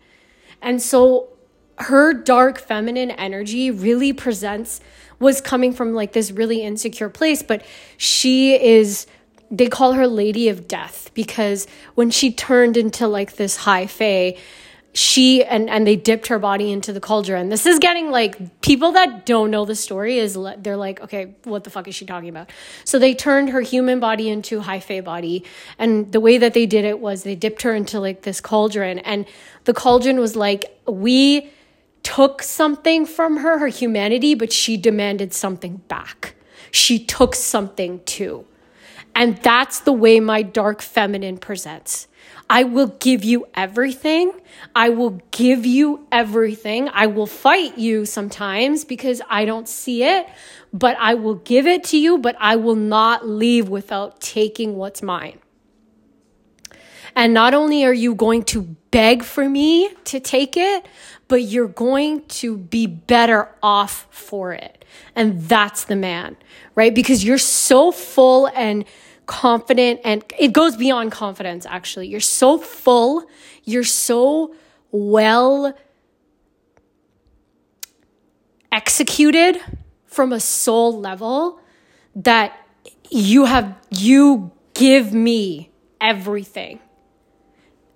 And 0.63 0.81
so 0.81 1.31
her 1.79 2.13
dark 2.13 2.59
feminine 2.59 3.11
energy 3.11 3.71
really 3.71 4.13
presents 4.13 4.81
was 5.19 5.41
coming 5.41 5.73
from 5.73 5.95
like 5.95 6.13
this 6.13 6.31
really 6.31 6.63
insecure 6.63 7.09
place, 7.09 7.43
but 7.43 7.65
she 7.97 8.55
is 8.55 9.07
they 9.51 9.67
call 9.67 9.95
her 9.95 10.07
Lady 10.07 10.49
of 10.49 10.69
Death 10.69 11.11
because 11.13 11.67
when 11.97 12.11
she 12.11 12.33
turned 12.33 12.77
into 12.77 13.09
like 13.09 13.35
this 13.35 13.57
high 13.57 13.87
fae, 13.87 14.37
she 14.93 15.45
and 15.45 15.71
and 15.71 15.87
they 15.87 15.97
dipped 15.97 16.27
her 16.27 16.39
body 16.39 16.73
into 16.73 16.93
the 16.93 17.01
cauldron. 17.01 17.49
This 17.49 17.65
is 17.65 17.79
getting 17.79 18.11
like 18.11 18.61
people 18.61 18.93
that 18.93 19.25
don't 19.25 19.51
know 19.51 19.65
the 19.65 19.77
story 19.77 20.19
is 20.19 20.37
they're 20.59 20.77
like, 20.77 21.01
okay, 21.01 21.35
what 21.45 21.65
the 21.65 21.71
fuck 21.71 21.87
is 21.87 21.95
she 21.95 22.05
talking 22.07 22.29
about? 22.29 22.51
So 22.85 22.99
they 22.99 23.15
turned 23.15 23.51
her 23.51 23.61
human 23.61 24.01
body 24.01 24.29
into 24.29 24.61
high 24.61 24.81
fae 24.81 25.01
body, 25.01 25.45
and 25.79 26.11
the 26.11 26.21
way 26.21 26.39
that 26.39 26.55
they 26.55 26.67
did 26.67 26.85
it 26.85 26.99
was 26.99 27.23
they 27.23 27.37
dipped 27.37 27.63
her 27.63 27.75
into 27.75 28.01
like 28.01 28.23
this 28.23 28.41
cauldron, 28.41 28.99
and 29.01 29.27
the 29.65 29.75
cauldron 29.75 30.19
was 30.19 30.35
like 30.35 30.77
we 30.87 31.51
took 32.03 32.43
something 32.43 33.07
from 33.07 33.39
her, 33.39 33.59
her 33.59 33.69
humanity, 33.69 34.35
but 34.35 34.53
she 34.53 34.77
demanded 34.77 35.33
something 35.33 35.77
back. 35.89 36.35
She 36.71 36.99
took 36.99 37.35
something 37.35 38.01
too. 38.05 38.47
And 39.15 39.37
that's 39.39 39.81
the 39.81 39.93
way 39.93 40.21
my 40.21 40.43
dark 40.43 40.83
feminine 40.83 41.39
presents. 41.39 42.07
I 42.51 42.65
will 42.65 42.89
give 42.89 43.23
you 43.23 43.47
everything. 43.55 44.33
I 44.75 44.89
will 44.89 45.23
give 45.31 45.65
you 45.65 46.09
everything. 46.11 46.89
I 46.93 47.07
will 47.07 47.29
fight 47.29 47.79
you 47.79 48.05
sometimes 48.05 48.85
because 48.85 49.23
I 49.31 49.45
don't 49.45 49.69
see 49.69 50.03
it, 50.03 50.29
but 50.73 50.97
I 50.99 51.15
will 51.15 51.37
give 51.37 51.69
it 51.69 51.85
to 51.85 51.97
you, 51.97 52.19
but 52.19 52.35
I 52.41 52.57
will 52.57 52.75
not 52.75 53.25
leave 53.27 53.69
without 53.69 54.21
taking 54.21 54.75
what's 54.75 55.01
mine. 55.01 55.39
And 57.15 57.33
not 57.33 57.55
only 57.55 57.85
are 57.85 57.93
you 57.93 58.17
going 58.17 58.43
to 58.47 58.63
beg 58.91 59.23
for 59.23 59.49
me 59.49 59.89
to 60.07 60.19
take 60.19 60.57
it, 60.57 60.87
but 61.29 61.43
you're 61.43 61.69
going 61.69 62.23
to 62.27 62.57
be 62.57 62.89
better 62.89 63.49
off 63.63 64.09
for 64.11 64.53
it. 64.53 64.85
And 65.15 65.41
that's 65.43 65.85
the 65.85 65.95
man, 65.95 66.37
right? 66.75 66.93
Because 66.93 67.25
you're 67.25 67.39
so 67.39 67.93
full 67.93 68.49
and 68.49 68.85
confident 69.27 70.01
and 70.05 70.25
it 70.39 70.53
goes 70.53 70.77
beyond 70.77 71.13
confidence 71.13 71.67
actually. 71.67 72.09
You're 72.09 72.21
so 72.21 72.59
full, 72.59 73.27
you're 73.65 73.85
so 73.85 74.55
well 74.91 75.77
executed 78.73 79.61
from 80.07 80.33
a 80.33 80.41
soul 80.41 80.99
level 80.99 81.61
that 82.15 82.57
you 83.11 83.45
have 83.45 83.77
you 83.91 84.51
give 84.75 85.13
me 85.13 85.71
everything 86.01 86.81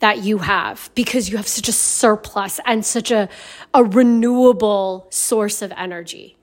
that 0.00 0.22
you 0.22 0.38
have 0.38 0.90
because 0.94 1.30
you 1.30 1.36
have 1.36 1.48
such 1.48 1.68
a 1.68 1.72
surplus 1.72 2.60
and 2.66 2.84
such 2.84 3.10
a, 3.10 3.28
a 3.72 3.82
renewable 3.82 5.06
source 5.10 5.62
of 5.62 5.72
energy 5.76 6.36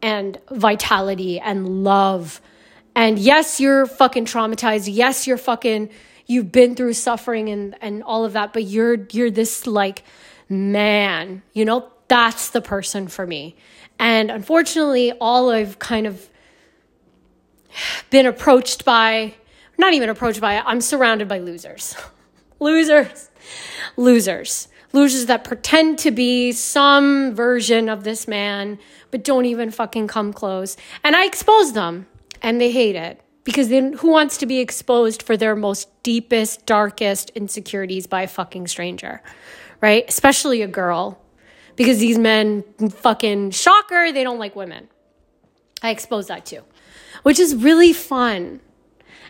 and 0.00 0.38
vitality 0.50 1.40
and 1.40 1.82
love 1.84 2.40
and 2.94 3.18
yes, 3.18 3.60
you're 3.60 3.86
fucking 3.86 4.26
traumatized. 4.26 4.88
Yes, 4.92 5.26
you're 5.26 5.38
fucking 5.38 5.90
you've 6.26 6.52
been 6.52 6.74
through 6.74 6.92
suffering 6.94 7.48
and 7.48 7.76
and 7.80 8.02
all 8.02 8.24
of 8.24 8.34
that, 8.34 8.52
but 8.52 8.64
you're 8.64 9.06
you're 9.12 9.30
this 9.30 9.66
like 9.66 10.04
man, 10.48 11.42
you 11.52 11.64
know? 11.64 11.88
That's 12.08 12.50
the 12.50 12.60
person 12.60 13.08
for 13.08 13.26
me. 13.26 13.56
And 13.98 14.30
unfortunately, 14.30 15.12
all 15.12 15.50
I've 15.50 15.78
kind 15.78 16.06
of 16.06 16.28
been 18.10 18.26
approached 18.26 18.84
by 18.84 19.34
not 19.78 19.94
even 19.94 20.10
approached 20.10 20.40
by, 20.40 20.58
I'm 20.58 20.82
surrounded 20.82 21.26
by 21.26 21.38
losers. 21.38 21.96
losers. 22.60 23.30
Losers. 23.96 24.68
Losers 24.92 25.26
that 25.26 25.42
pretend 25.42 25.98
to 26.00 26.10
be 26.10 26.52
some 26.52 27.34
version 27.34 27.88
of 27.88 28.04
this 28.04 28.28
man, 28.28 28.78
but 29.10 29.24
don't 29.24 29.46
even 29.46 29.70
fucking 29.70 30.06
come 30.06 30.34
close. 30.34 30.76
And 31.02 31.16
I 31.16 31.24
expose 31.24 31.72
them 31.72 32.06
and 32.42 32.60
they 32.60 32.70
hate 32.70 32.96
it 32.96 33.20
because 33.44 33.68
then 33.70 33.94
who 33.94 34.10
wants 34.10 34.36
to 34.38 34.46
be 34.46 34.58
exposed 34.58 35.22
for 35.22 35.36
their 35.36 35.56
most 35.56 35.88
deepest, 36.02 36.66
darkest 36.66 37.30
insecurities 37.30 38.06
by 38.06 38.22
a 38.22 38.28
fucking 38.28 38.66
stranger, 38.68 39.22
right? 39.80 40.04
Especially 40.08 40.62
a 40.62 40.68
girl, 40.68 41.18
because 41.76 41.98
these 41.98 42.18
men 42.18 42.64
fucking 42.90 43.50
shocker, 43.50 44.12
they 44.12 44.22
don't 44.22 44.38
like 44.38 44.54
women. 44.54 44.88
I 45.82 45.90
expose 45.90 46.26
that 46.28 46.46
too. 46.46 46.62
which 47.22 47.38
is 47.38 47.54
really 47.54 47.92
fun. 47.92 48.60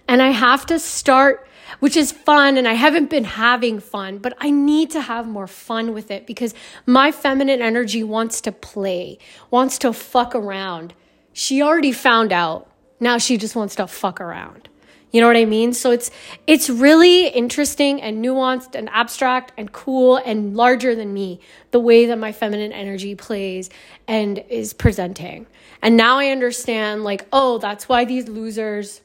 And 0.09 0.21
I 0.23 0.31
have 0.31 0.67
to 0.67 0.79
start, 0.79 1.47
which 1.81 1.97
is 1.97 2.11
fun, 2.13 2.57
and 2.57 2.67
I 2.67 2.73
haven't 2.75 3.11
been 3.11 3.25
having 3.25 3.79
fun, 3.81 4.19
but 4.19 4.35
I 4.41 4.51
need 4.51 4.91
to 4.93 5.01
have 5.01 5.27
more 5.27 5.47
fun 5.47 5.93
with 5.93 6.11
it 6.11 6.27
because 6.27 6.55
my 6.87 7.13
feminine 7.13 7.63
energy 7.63 8.03
wants 8.03 8.41
to 8.43 8.53
play, 8.53 9.19
wants 9.51 9.79
to 9.79 9.93
fuck 9.93 10.35
around. 10.35 10.95
She 11.33 11.63
already 11.63 11.93
found 11.93 12.33
out. 12.33 12.69
Now 13.03 13.19
she 13.19 13.37
just 13.37 13.57
wants 13.57 13.75
to 13.75 13.89
fuck 13.89 14.21
around. 14.21 14.69
You 15.11 15.21
know 15.21 15.27
what 15.27 15.37
I 15.37 15.45
mean? 15.45 15.73
So 15.73 15.91
it's 15.91 16.13
it's 16.47 16.71
really 16.71 17.27
interesting 17.27 18.01
and 18.01 18.25
nuanced 18.25 18.77
and 18.77 18.89
abstract 18.91 19.53
and 19.57 19.73
cool 19.73 20.19
and 20.19 20.55
larger 20.55 20.95
than 20.95 21.13
me 21.13 21.41
the 21.73 21.81
way 21.81 22.07
that 22.07 22.17
my 22.17 22.31
feminine 22.31 22.73
energy 22.73 23.17
plays 23.17 23.71
and 24.07 24.39
is 24.49 24.73
presenting. 24.73 25.49
And 25.83 25.97
now 25.97 26.21
I 26.21 26.29
understand 26.29 27.03
like, 27.03 27.27
oh, 27.33 27.59
that's 27.59 27.89
why 27.89 28.05
these 28.05 28.29
losers 28.29 29.01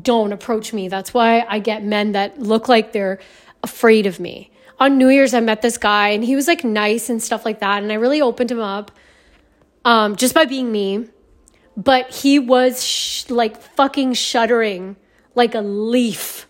don't 0.00 0.32
approach 0.32 0.72
me. 0.72 0.86
That's 0.86 1.12
why 1.12 1.44
I 1.48 1.58
get 1.58 1.82
men 1.82 2.12
that 2.12 2.38
look 2.38 2.68
like 2.68 2.92
they're 2.92 3.18
afraid 3.64 4.06
of 4.06 4.20
me. 4.20 4.52
On 4.78 4.98
New 4.98 5.08
Year's 5.08 5.34
I 5.34 5.40
met 5.40 5.62
this 5.62 5.78
guy 5.78 6.10
and 6.10 6.24
he 6.24 6.36
was 6.36 6.46
like 6.46 6.62
nice 6.62 7.10
and 7.10 7.20
stuff 7.20 7.44
like 7.44 7.58
that 7.58 7.82
and 7.82 7.90
I 7.90 7.96
really 7.96 8.22
opened 8.22 8.52
him 8.52 8.60
up 8.60 8.92
um 9.84 10.14
just 10.14 10.32
by 10.32 10.44
being 10.44 10.70
me 10.70 11.08
but 11.82 12.10
he 12.10 12.38
was 12.38 12.84
sh- 12.84 13.30
like 13.30 13.60
fucking 13.60 14.12
shuddering 14.12 14.96
like 15.34 15.54
a 15.54 15.60
leaf 15.60 16.46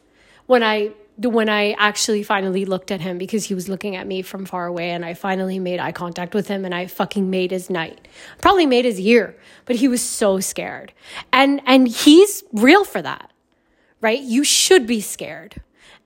when 0.46 0.62
I 0.62 0.92
when 1.18 1.50
I 1.50 1.72
actually 1.72 2.22
finally 2.22 2.64
looked 2.64 2.90
at 2.90 3.00
him 3.02 3.18
because 3.18 3.44
he 3.44 3.54
was 3.54 3.68
looking 3.68 3.94
at 3.94 4.06
me 4.06 4.22
from 4.22 4.46
far 4.46 4.66
away 4.66 4.90
and 4.90 5.04
I 5.04 5.12
finally 5.14 5.58
made 5.58 5.78
eye 5.78 5.92
contact 5.92 6.34
with 6.34 6.48
him 6.48 6.64
and 6.64 6.74
I 6.74 6.86
fucking 6.86 7.28
made 7.28 7.50
his 7.50 7.68
night. 7.68 8.08
Probably 8.40 8.64
made 8.64 8.86
his 8.86 8.98
year, 8.98 9.36
but 9.66 9.76
he 9.76 9.86
was 9.86 10.00
so 10.00 10.40
scared. 10.40 10.92
And 11.32 11.60
and 11.66 11.86
he's 11.86 12.42
real 12.52 12.84
for 12.84 13.02
that. 13.02 13.30
Right? 14.00 14.20
You 14.20 14.44
should 14.44 14.86
be 14.86 15.00
scared. 15.02 15.60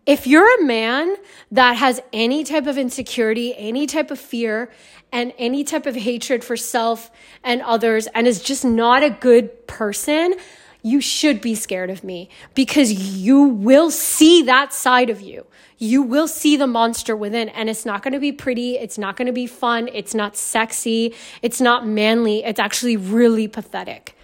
If 0.06 0.26
you're 0.26 0.60
a 0.60 0.64
man 0.64 1.16
that 1.50 1.78
has 1.78 2.00
any 2.12 2.44
type 2.44 2.66
of 2.66 2.76
insecurity, 2.76 3.54
any 3.56 3.86
type 3.86 4.10
of 4.10 4.20
fear, 4.20 4.70
and 5.10 5.32
any 5.38 5.64
type 5.64 5.86
of 5.86 5.94
hatred 5.94 6.42
for 6.42 6.56
self 6.56 7.10
and 7.42 7.62
others 7.62 8.08
and 8.08 8.26
is 8.26 8.42
just 8.42 8.64
not 8.64 9.02
a 9.02 9.10
good 9.10 9.66
person, 9.66 10.34
you 10.82 11.00
should 11.00 11.40
be 11.40 11.54
scared 11.54 11.88
of 11.88 12.04
me 12.04 12.28
because 12.54 12.92
you 12.92 13.44
will 13.44 13.90
see 13.90 14.42
that 14.42 14.74
side 14.74 15.08
of 15.08 15.20
you. 15.20 15.46
You 15.78 16.02
will 16.02 16.28
see 16.28 16.56
the 16.56 16.66
monster 16.66 17.16
within, 17.16 17.48
and 17.48 17.70
it's 17.70 17.86
not 17.86 18.02
going 18.02 18.12
to 18.12 18.20
be 18.20 18.32
pretty. 18.32 18.74
It's 18.76 18.98
not 18.98 19.16
going 19.16 19.26
to 19.26 19.32
be 19.32 19.46
fun. 19.46 19.88
It's 19.92 20.14
not 20.14 20.36
sexy. 20.36 21.14
It's 21.40 21.60
not 21.60 21.86
manly. 21.86 22.44
It's 22.44 22.60
actually 22.60 22.96
really 22.96 23.48
pathetic 23.48 24.16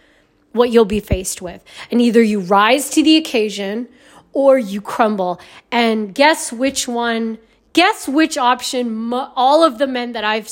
what 0.52 0.70
you'll 0.70 0.84
be 0.84 1.00
faced 1.00 1.40
with. 1.40 1.64
And 1.90 2.00
either 2.00 2.22
you 2.22 2.40
rise 2.40 2.90
to 2.90 3.02
the 3.02 3.16
occasion 3.16 3.88
or 4.32 4.58
you 4.58 4.80
crumble. 4.80 5.40
And 5.70 6.14
guess 6.14 6.52
which 6.52 6.86
one 6.88 7.38
guess 7.72 8.08
which 8.08 8.36
option 8.36 9.12
all 9.12 9.62
of 9.62 9.78
the 9.78 9.86
men 9.86 10.12
that 10.12 10.24
I've 10.24 10.50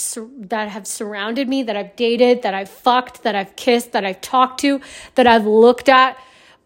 that 0.48 0.68
have 0.68 0.86
surrounded 0.86 1.48
me, 1.48 1.64
that 1.64 1.76
I've 1.76 1.96
dated, 1.96 2.42
that 2.42 2.54
I've 2.54 2.68
fucked, 2.68 3.22
that 3.24 3.34
I've 3.34 3.56
kissed, 3.56 3.92
that 3.92 4.04
I've 4.04 4.20
talked 4.20 4.60
to, 4.60 4.80
that 5.16 5.26
I've 5.26 5.46
looked 5.46 5.88
at 5.88 6.16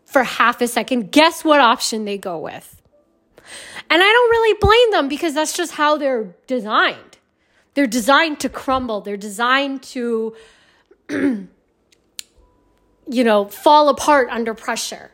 for 0.05 0.25
half 0.25 0.61
a 0.61 0.68
second, 0.68 1.11
guess 1.11 1.42
what 1.42 1.61
option 1.61 2.05
they 2.05 2.18
go 2.18 2.38
with? 2.38 2.83
And 3.88 4.03
I 4.03 4.07
don't 4.07 4.31
really 4.31 4.59
blame 4.61 4.90
them 4.92 5.09
because 5.09 5.35
that's 5.35 5.55
just 5.55 5.72
how 5.72 5.96
they're 5.96 6.35
designed. 6.46 7.18
They're 7.75 7.87
designed 7.87 8.40
to 8.40 8.48
crumble. 8.51 9.01
They're 9.01 9.16
designed 9.16 9.83
to 9.85 10.37
you 11.09 11.48
know, 13.09 13.46
fall 13.46 13.88
apart 13.88 14.29
under 14.31 14.55
pressure 14.55 15.11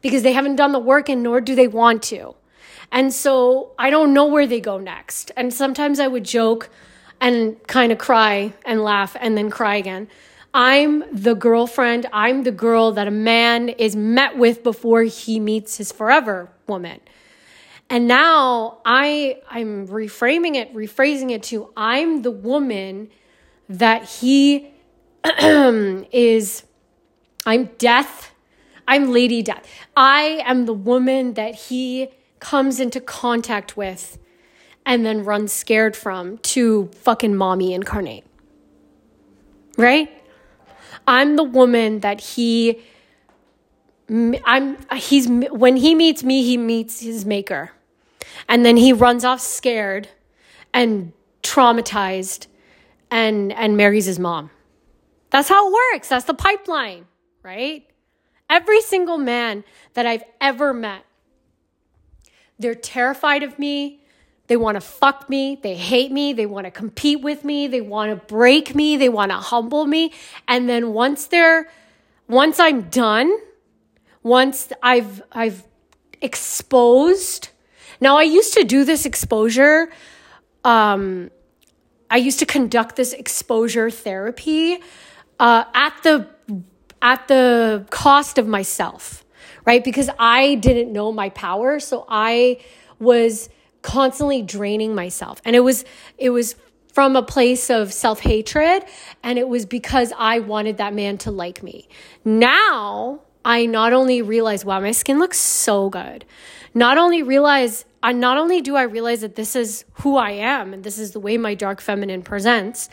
because 0.00 0.22
they 0.22 0.32
haven't 0.32 0.56
done 0.56 0.72
the 0.72 0.78
work 0.78 1.08
and 1.08 1.22
nor 1.22 1.40
do 1.40 1.54
they 1.54 1.68
want 1.68 2.02
to. 2.04 2.34
And 2.90 3.12
so 3.12 3.72
I 3.78 3.90
don't 3.90 4.14
know 4.14 4.26
where 4.26 4.46
they 4.46 4.60
go 4.60 4.78
next. 4.78 5.30
And 5.36 5.52
sometimes 5.52 6.00
I 6.00 6.08
would 6.08 6.24
joke 6.24 6.70
and 7.20 7.62
kind 7.66 7.92
of 7.92 7.98
cry 7.98 8.54
and 8.64 8.82
laugh 8.82 9.16
and 9.20 9.36
then 9.36 9.50
cry 9.50 9.76
again. 9.76 10.08
I'm 10.54 11.04
the 11.12 11.34
girlfriend, 11.34 12.06
I'm 12.12 12.42
the 12.42 12.52
girl 12.52 12.92
that 12.92 13.06
a 13.06 13.12
man 13.12 13.68
is 13.68 13.94
met 13.94 14.38
with 14.38 14.62
before 14.62 15.02
he 15.02 15.38
meets 15.40 15.76
his 15.76 15.92
forever 15.92 16.50
woman. 16.66 17.00
And 17.90 18.06
now 18.06 18.78
I 18.84 19.38
I'm 19.48 19.86
reframing 19.88 20.56
it, 20.56 20.74
rephrasing 20.74 21.30
it 21.30 21.42
to 21.44 21.70
I'm 21.76 22.22
the 22.22 22.30
woman 22.30 23.10
that 23.68 24.04
he 24.04 24.70
is 25.42 26.64
I'm 27.46 27.64
death. 27.78 28.32
I'm 28.88 29.12
Lady 29.12 29.42
Death. 29.42 29.68
I 29.94 30.42
am 30.46 30.64
the 30.64 30.72
woman 30.72 31.34
that 31.34 31.54
he 31.54 32.08
comes 32.40 32.80
into 32.80 33.00
contact 33.00 33.76
with 33.76 34.18
and 34.86 35.04
then 35.04 35.24
runs 35.24 35.52
scared 35.52 35.94
from 35.94 36.38
to 36.38 36.90
fucking 36.94 37.36
mommy 37.36 37.74
incarnate. 37.74 38.24
Right? 39.76 40.10
I'm 41.06 41.36
the 41.36 41.44
woman 41.44 42.00
that 42.00 42.20
he 42.20 42.80
I'm 44.46 44.78
he's 44.96 45.28
when 45.28 45.76
he 45.76 45.94
meets 45.94 46.24
me 46.24 46.42
he 46.42 46.56
meets 46.56 47.00
his 47.00 47.26
maker. 47.26 47.72
And 48.48 48.64
then 48.64 48.78
he 48.78 48.94
runs 48.94 49.22
off 49.22 49.40
scared 49.40 50.08
and 50.72 51.12
traumatized 51.42 52.46
and 53.10 53.52
and 53.52 53.76
marries 53.76 54.06
his 54.06 54.18
mom. 54.18 54.50
That's 55.28 55.50
how 55.50 55.68
it 55.68 55.74
works. 55.92 56.08
That's 56.08 56.24
the 56.24 56.32
pipeline, 56.32 57.04
right? 57.42 57.87
Every 58.50 58.80
single 58.80 59.18
man 59.18 59.64
that 59.94 60.06
I've 60.06 60.24
ever 60.40 60.72
met 60.72 61.04
they're 62.58 62.74
terrified 62.74 63.42
of 63.42 63.58
me. 63.58 64.00
They 64.48 64.56
want 64.56 64.76
to 64.76 64.80
fuck 64.80 65.28
me. 65.28 65.58
They 65.62 65.76
hate 65.76 66.10
me. 66.10 66.32
They 66.32 66.46
want 66.46 66.64
to 66.64 66.70
compete 66.70 67.20
with 67.20 67.44
me. 67.44 67.66
They 67.66 67.80
want 67.80 68.10
to 68.10 68.26
break 68.26 68.74
me. 68.74 68.96
They 68.96 69.08
want 69.08 69.30
to 69.30 69.36
humble 69.36 69.86
me. 69.86 70.12
And 70.48 70.68
then 70.68 70.92
once 70.92 71.26
they're, 71.26 71.70
once 72.26 72.58
I'm 72.58 72.82
done, 72.88 73.36
once 74.22 74.72
I've, 74.82 75.22
I've 75.30 75.64
exposed, 76.20 77.50
now 78.00 78.16
I 78.16 78.22
used 78.22 78.54
to 78.54 78.64
do 78.64 78.84
this 78.84 79.06
exposure. 79.06 79.90
Um, 80.64 81.30
I 82.10 82.16
used 82.16 82.38
to 82.38 82.46
conduct 82.46 82.96
this 82.96 83.12
exposure 83.12 83.90
therapy 83.90 84.78
uh, 85.38 85.64
at 85.74 85.94
the 86.02 86.28
at 87.02 87.28
the 87.28 87.86
cost 87.90 88.38
of 88.38 88.46
myself 88.46 89.24
right? 89.68 89.84
Because 89.84 90.08
I 90.18 90.54
didn't 90.54 90.94
know 90.94 91.12
my 91.12 91.28
power. 91.28 91.78
So 91.78 92.06
I 92.08 92.58
was 92.98 93.50
constantly 93.82 94.40
draining 94.40 94.94
myself. 94.94 95.42
And 95.44 95.54
it 95.54 95.60
was, 95.60 95.84
it 96.16 96.30
was 96.30 96.56
from 96.94 97.16
a 97.16 97.22
place 97.22 97.68
of 97.68 97.92
self 97.92 98.20
hatred. 98.20 98.82
And 99.22 99.38
it 99.38 99.46
was 99.46 99.66
because 99.66 100.10
I 100.18 100.38
wanted 100.38 100.78
that 100.78 100.94
man 100.94 101.18
to 101.18 101.30
like 101.30 101.62
me. 101.62 101.86
Now 102.24 103.20
I 103.44 103.66
not 103.66 103.92
only 103.92 104.22
realize, 104.22 104.64
wow, 104.64 104.80
my 104.80 104.92
skin 104.92 105.18
looks 105.18 105.38
so 105.38 105.90
good. 105.90 106.24
Not 106.72 106.96
only 106.96 107.22
realize, 107.22 107.84
I 108.02 108.12
not 108.12 108.38
only 108.38 108.62
do 108.62 108.74
I 108.74 108.84
realize 108.84 109.20
that 109.20 109.36
this 109.36 109.54
is 109.54 109.84
who 110.00 110.16
I 110.16 110.30
am 110.30 110.72
and 110.72 110.82
this 110.82 110.98
is 110.98 111.10
the 111.10 111.20
way 111.20 111.36
my 111.36 111.54
dark 111.54 111.82
feminine 111.82 112.22
presents, 112.22 112.88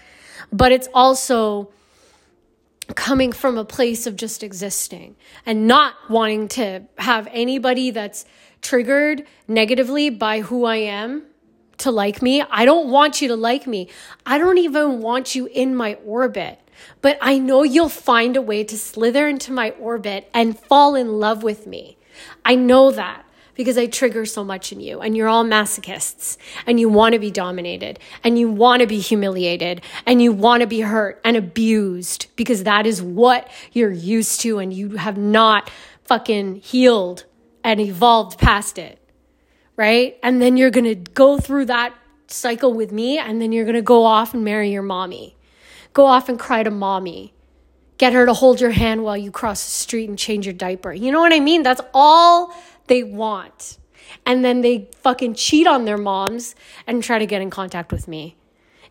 but 0.52 0.74
it's 0.74 0.90
also 0.94 1.70
coming 2.94 3.32
from 3.32 3.58
a 3.58 3.66
place 3.66 4.06
of 4.06 4.16
just 4.16 4.44
existing 4.44 5.16
and 5.46 5.68
not 5.68 5.96
wanting 6.10 6.48
to 6.50 6.84
have 6.98 7.28
anybody 7.32 7.90
that's 7.90 8.26
triggered 8.62 9.26
negatively 9.48 10.10
by 10.10 10.42
who 10.42 10.66
I 10.66 10.78
am 10.78 11.24
to 11.78 11.92
like 11.92 12.22
me. 12.22 12.42
I 12.42 12.66
don't 12.66 12.90
want 12.90 13.22
you 13.22 13.28
to 13.30 13.36
like 13.36 13.68
me. 13.68 13.90
I 14.26 14.38
don't 14.38 14.58
even 14.58 15.02
want 15.02 15.36
you 15.36 15.48
in 15.48 15.76
my 15.76 15.96
orbit. 16.06 16.60
But 17.02 17.18
I 17.22 17.40
know 17.40 17.64
you'll 17.64 17.90
find 17.90 18.36
a 18.36 18.42
way 18.42 18.64
to 18.64 18.78
slither 18.78 19.28
into 19.28 19.52
my 19.52 19.72
orbit 19.72 20.30
and 20.34 20.60
fall 20.60 20.96
in 20.96 21.20
love 21.20 21.42
with 21.42 21.66
me. 21.66 21.98
I 22.44 22.56
know 22.56 22.92
that 22.92 23.26
because 23.56 23.78
I 23.78 23.88
trigger 23.88 24.26
so 24.26 24.44
much 24.44 24.72
in 24.72 24.80
you 24.80 25.02
and 25.02 25.18
you're 25.18 25.28
all 25.28 25.44
masochists 25.44 26.38
and 26.68 26.80
you 26.80 26.90
want 26.90 27.14
to 27.14 27.20
be 27.20 27.32
dominated 27.32 28.00
and 28.24 28.38
you 28.38 28.50
want 28.50 28.82
to 28.82 28.88
be 28.88 29.00
humiliated 29.00 29.82
and 30.06 30.22
you 30.22 30.32
want 30.32 30.62
to 30.62 30.68
be 30.68 30.82
hurt 30.82 31.20
and 31.24 31.36
abused 31.36 32.28
because 32.36 32.64
that 32.64 32.86
is 32.86 33.02
what 33.02 33.50
you're 33.72 33.92
used 33.92 34.42
to 34.42 34.60
and 34.60 34.74
you 34.74 34.98
have 34.98 35.18
not 35.18 35.72
fucking 36.04 36.56
healed 36.56 37.26
and 37.64 37.80
evolved 37.80 38.38
past 38.38 38.78
it. 38.78 39.00
Right? 39.78 40.18
And 40.24 40.42
then 40.42 40.56
you're 40.56 40.72
going 40.72 40.86
to 40.86 40.96
go 40.96 41.38
through 41.38 41.66
that 41.66 41.94
cycle 42.28 42.74
with 42.74 42.92
me 42.92 43.18
and 43.18 43.42
then 43.42 43.52
you're 43.52 43.66
going 43.66 43.76
to 43.76 43.82
go 43.82 44.06
off 44.06 44.34
and 44.34 44.44
marry 44.44 44.72
your 44.72 44.84
mommy. 44.84 45.36
Go 45.94 46.06
off 46.06 46.30
and 46.30 46.40
cry 46.40 46.64
to 46.64 46.72
mommy. 46.72 47.34
Get 47.98 48.14
her 48.14 48.26
to 48.26 48.34
hold 48.34 48.60
your 48.60 48.72
hand 48.72 49.04
while 49.04 49.16
you 49.16 49.32
cross 49.32 49.64
the 49.64 49.72
street 49.72 50.10
and 50.10 50.20
change 50.20 50.46
your 50.46 50.54
diaper. 50.54 50.92
You 50.92 51.12
know 51.12 51.22
what 51.22 51.34
I 51.34 51.40
mean? 51.40 51.64
That's 51.64 51.82
all 51.94 52.54
they 52.88 53.04
want. 53.04 53.78
And 54.26 54.46
then 54.46 54.62
they 54.62 54.90
fucking 55.02 55.36
cheat 55.36 55.68
on 55.68 55.86
their 55.86 55.98
moms 55.98 56.56
and 56.86 57.04
try 57.04 57.20
to 57.20 57.26
get 57.26 57.42
in 57.42 57.50
contact 57.50 57.92
with 57.92 58.08
me. 58.08 58.36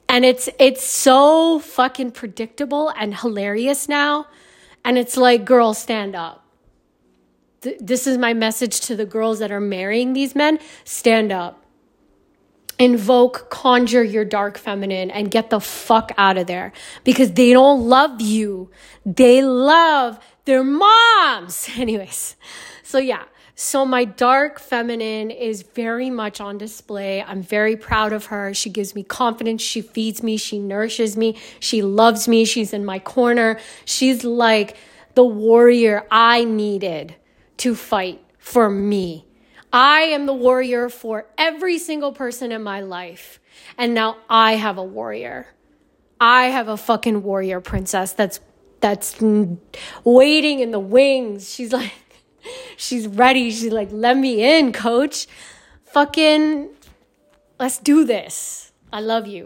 And 0.09 0.25
it's 0.25 0.49
it's 0.59 0.85
so 0.85 1.59
fucking 1.59 2.13
predictable 2.13 2.91
and 2.91 3.17
hilarious 3.17 3.89
now. 3.89 4.27
And 4.85 4.99
it's 4.99 5.17
like, 5.17 5.45
girls, 5.45 5.79
stand 5.79 6.15
up. 6.15 6.45
Th- 7.63 7.79
this 7.81 8.07
is 8.07 8.19
my 8.19 8.35
message 8.35 8.81
to 8.81 8.97
the 8.97 9.07
girls 9.07 9.39
that 9.39 9.51
are 9.51 9.61
marrying 9.61 10.13
these 10.13 10.35
men 10.35 10.59
stand 10.85 11.33
up. 11.33 11.65
Invoke, 12.79 13.51
conjure 13.51 14.03
your 14.03 14.25
dark 14.25 14.59
feminine 14.59 15.11
and 15.11 15.31
get 15.31 15.49
the 15.49 15.61
fuck 15.61 16.11
out 16.19 16.37
of 16.37 16.49
there 16.49 16.73
because 17.05 17.33
they 17.33 17.53
don't 17.53 17.83
love 17.89 18.21
you. 18.21 18.71
They 19.07 19.43
love 19.43 20.19
their 20.45 20.65
moms. 20.65 21.69
Anyways, 21.77 22.37
so 22.83 22.99
yeah. 22.99 23.25
So 23.57 23.85
my 23.85 24.05
dark 24.05 24.59
feminine 24.59 25.31
is 25.31 25.63
very 25.63 26.11
much 26.11 26.41
on 26.41 26.59
display. 26.59 27.23
I'm 27.23 27.41
very 27.41 27.77
proud 27.77 28.13
of 28.13 28.27
her. 28.27 28.53
She 28.53 28.69
gives 28.69 28.95
me 28.95 29.05
confidence. 29.05 29.63
She 29.63 29.81
feeds 29.81 30.23
me. 30.23 30.37
She 30.37 30.59
nourishes 30.59 31.17
me. 31.17 31.39
She 31.61 31.81
loves 31.81 32.27
me. 32.27 32.45
She's 32.45 32.73
in 32.73 32.85
my 32.85 32.99
corner. 32.99 33.61
She's 33.85 34.25
like 34.25 34.77
the 35.15 35.25
warrior 35.25 36.05
I 36.11 36.45
needed 36.45 37.15
to 37.59 37.77
fight 37.77 38.21
for 38.39 38.69
me. 38.69 39.25
I 39.73 40.03
am 40.03 40.27
the 40.27 40.35
warrior 40.35 40.89
for 40.89 41.27
every 41.39 41.79
single 41.79 42.13
person 42.13 42.51
in 42.51 42.63
my 42.63 42.81
life. 42.81 43.41
And 43.79 43.95
now 43.95 44.19
I 44.29 44.55
have 44.55 44.79
a 44.79 44.85
warrior. 44.85 45.47
I 46.21 46.47
have 46.47 46.69
a 46.69 46.77
fucking 46.77 47.23
warrior 47.23 47.61
princess 47.61 48.13
that's 48.13 48.41
that's 48.81 49.21
waiting 50.05 50.61
in 50.61 50.71
the 50.71 50.79
wings. 50.79 51.53
She's 51.55 51.73
like 51.73 51.93
she's 52.77 53.07
ready. 53.07 53.51
She's 53.51 53.73
like, 53.73 53.89
let 53.91 54.17
me 54.17 54.59
in, 54.59 54.73
coach. 54.73 55.27
Fucking, 55.85 56.71
let's 57.59 57.79
do 57.79 58.05
this. 58.05 58.73
I 58.93 59.01
love 59.01 59.27
you. 59.27 59.43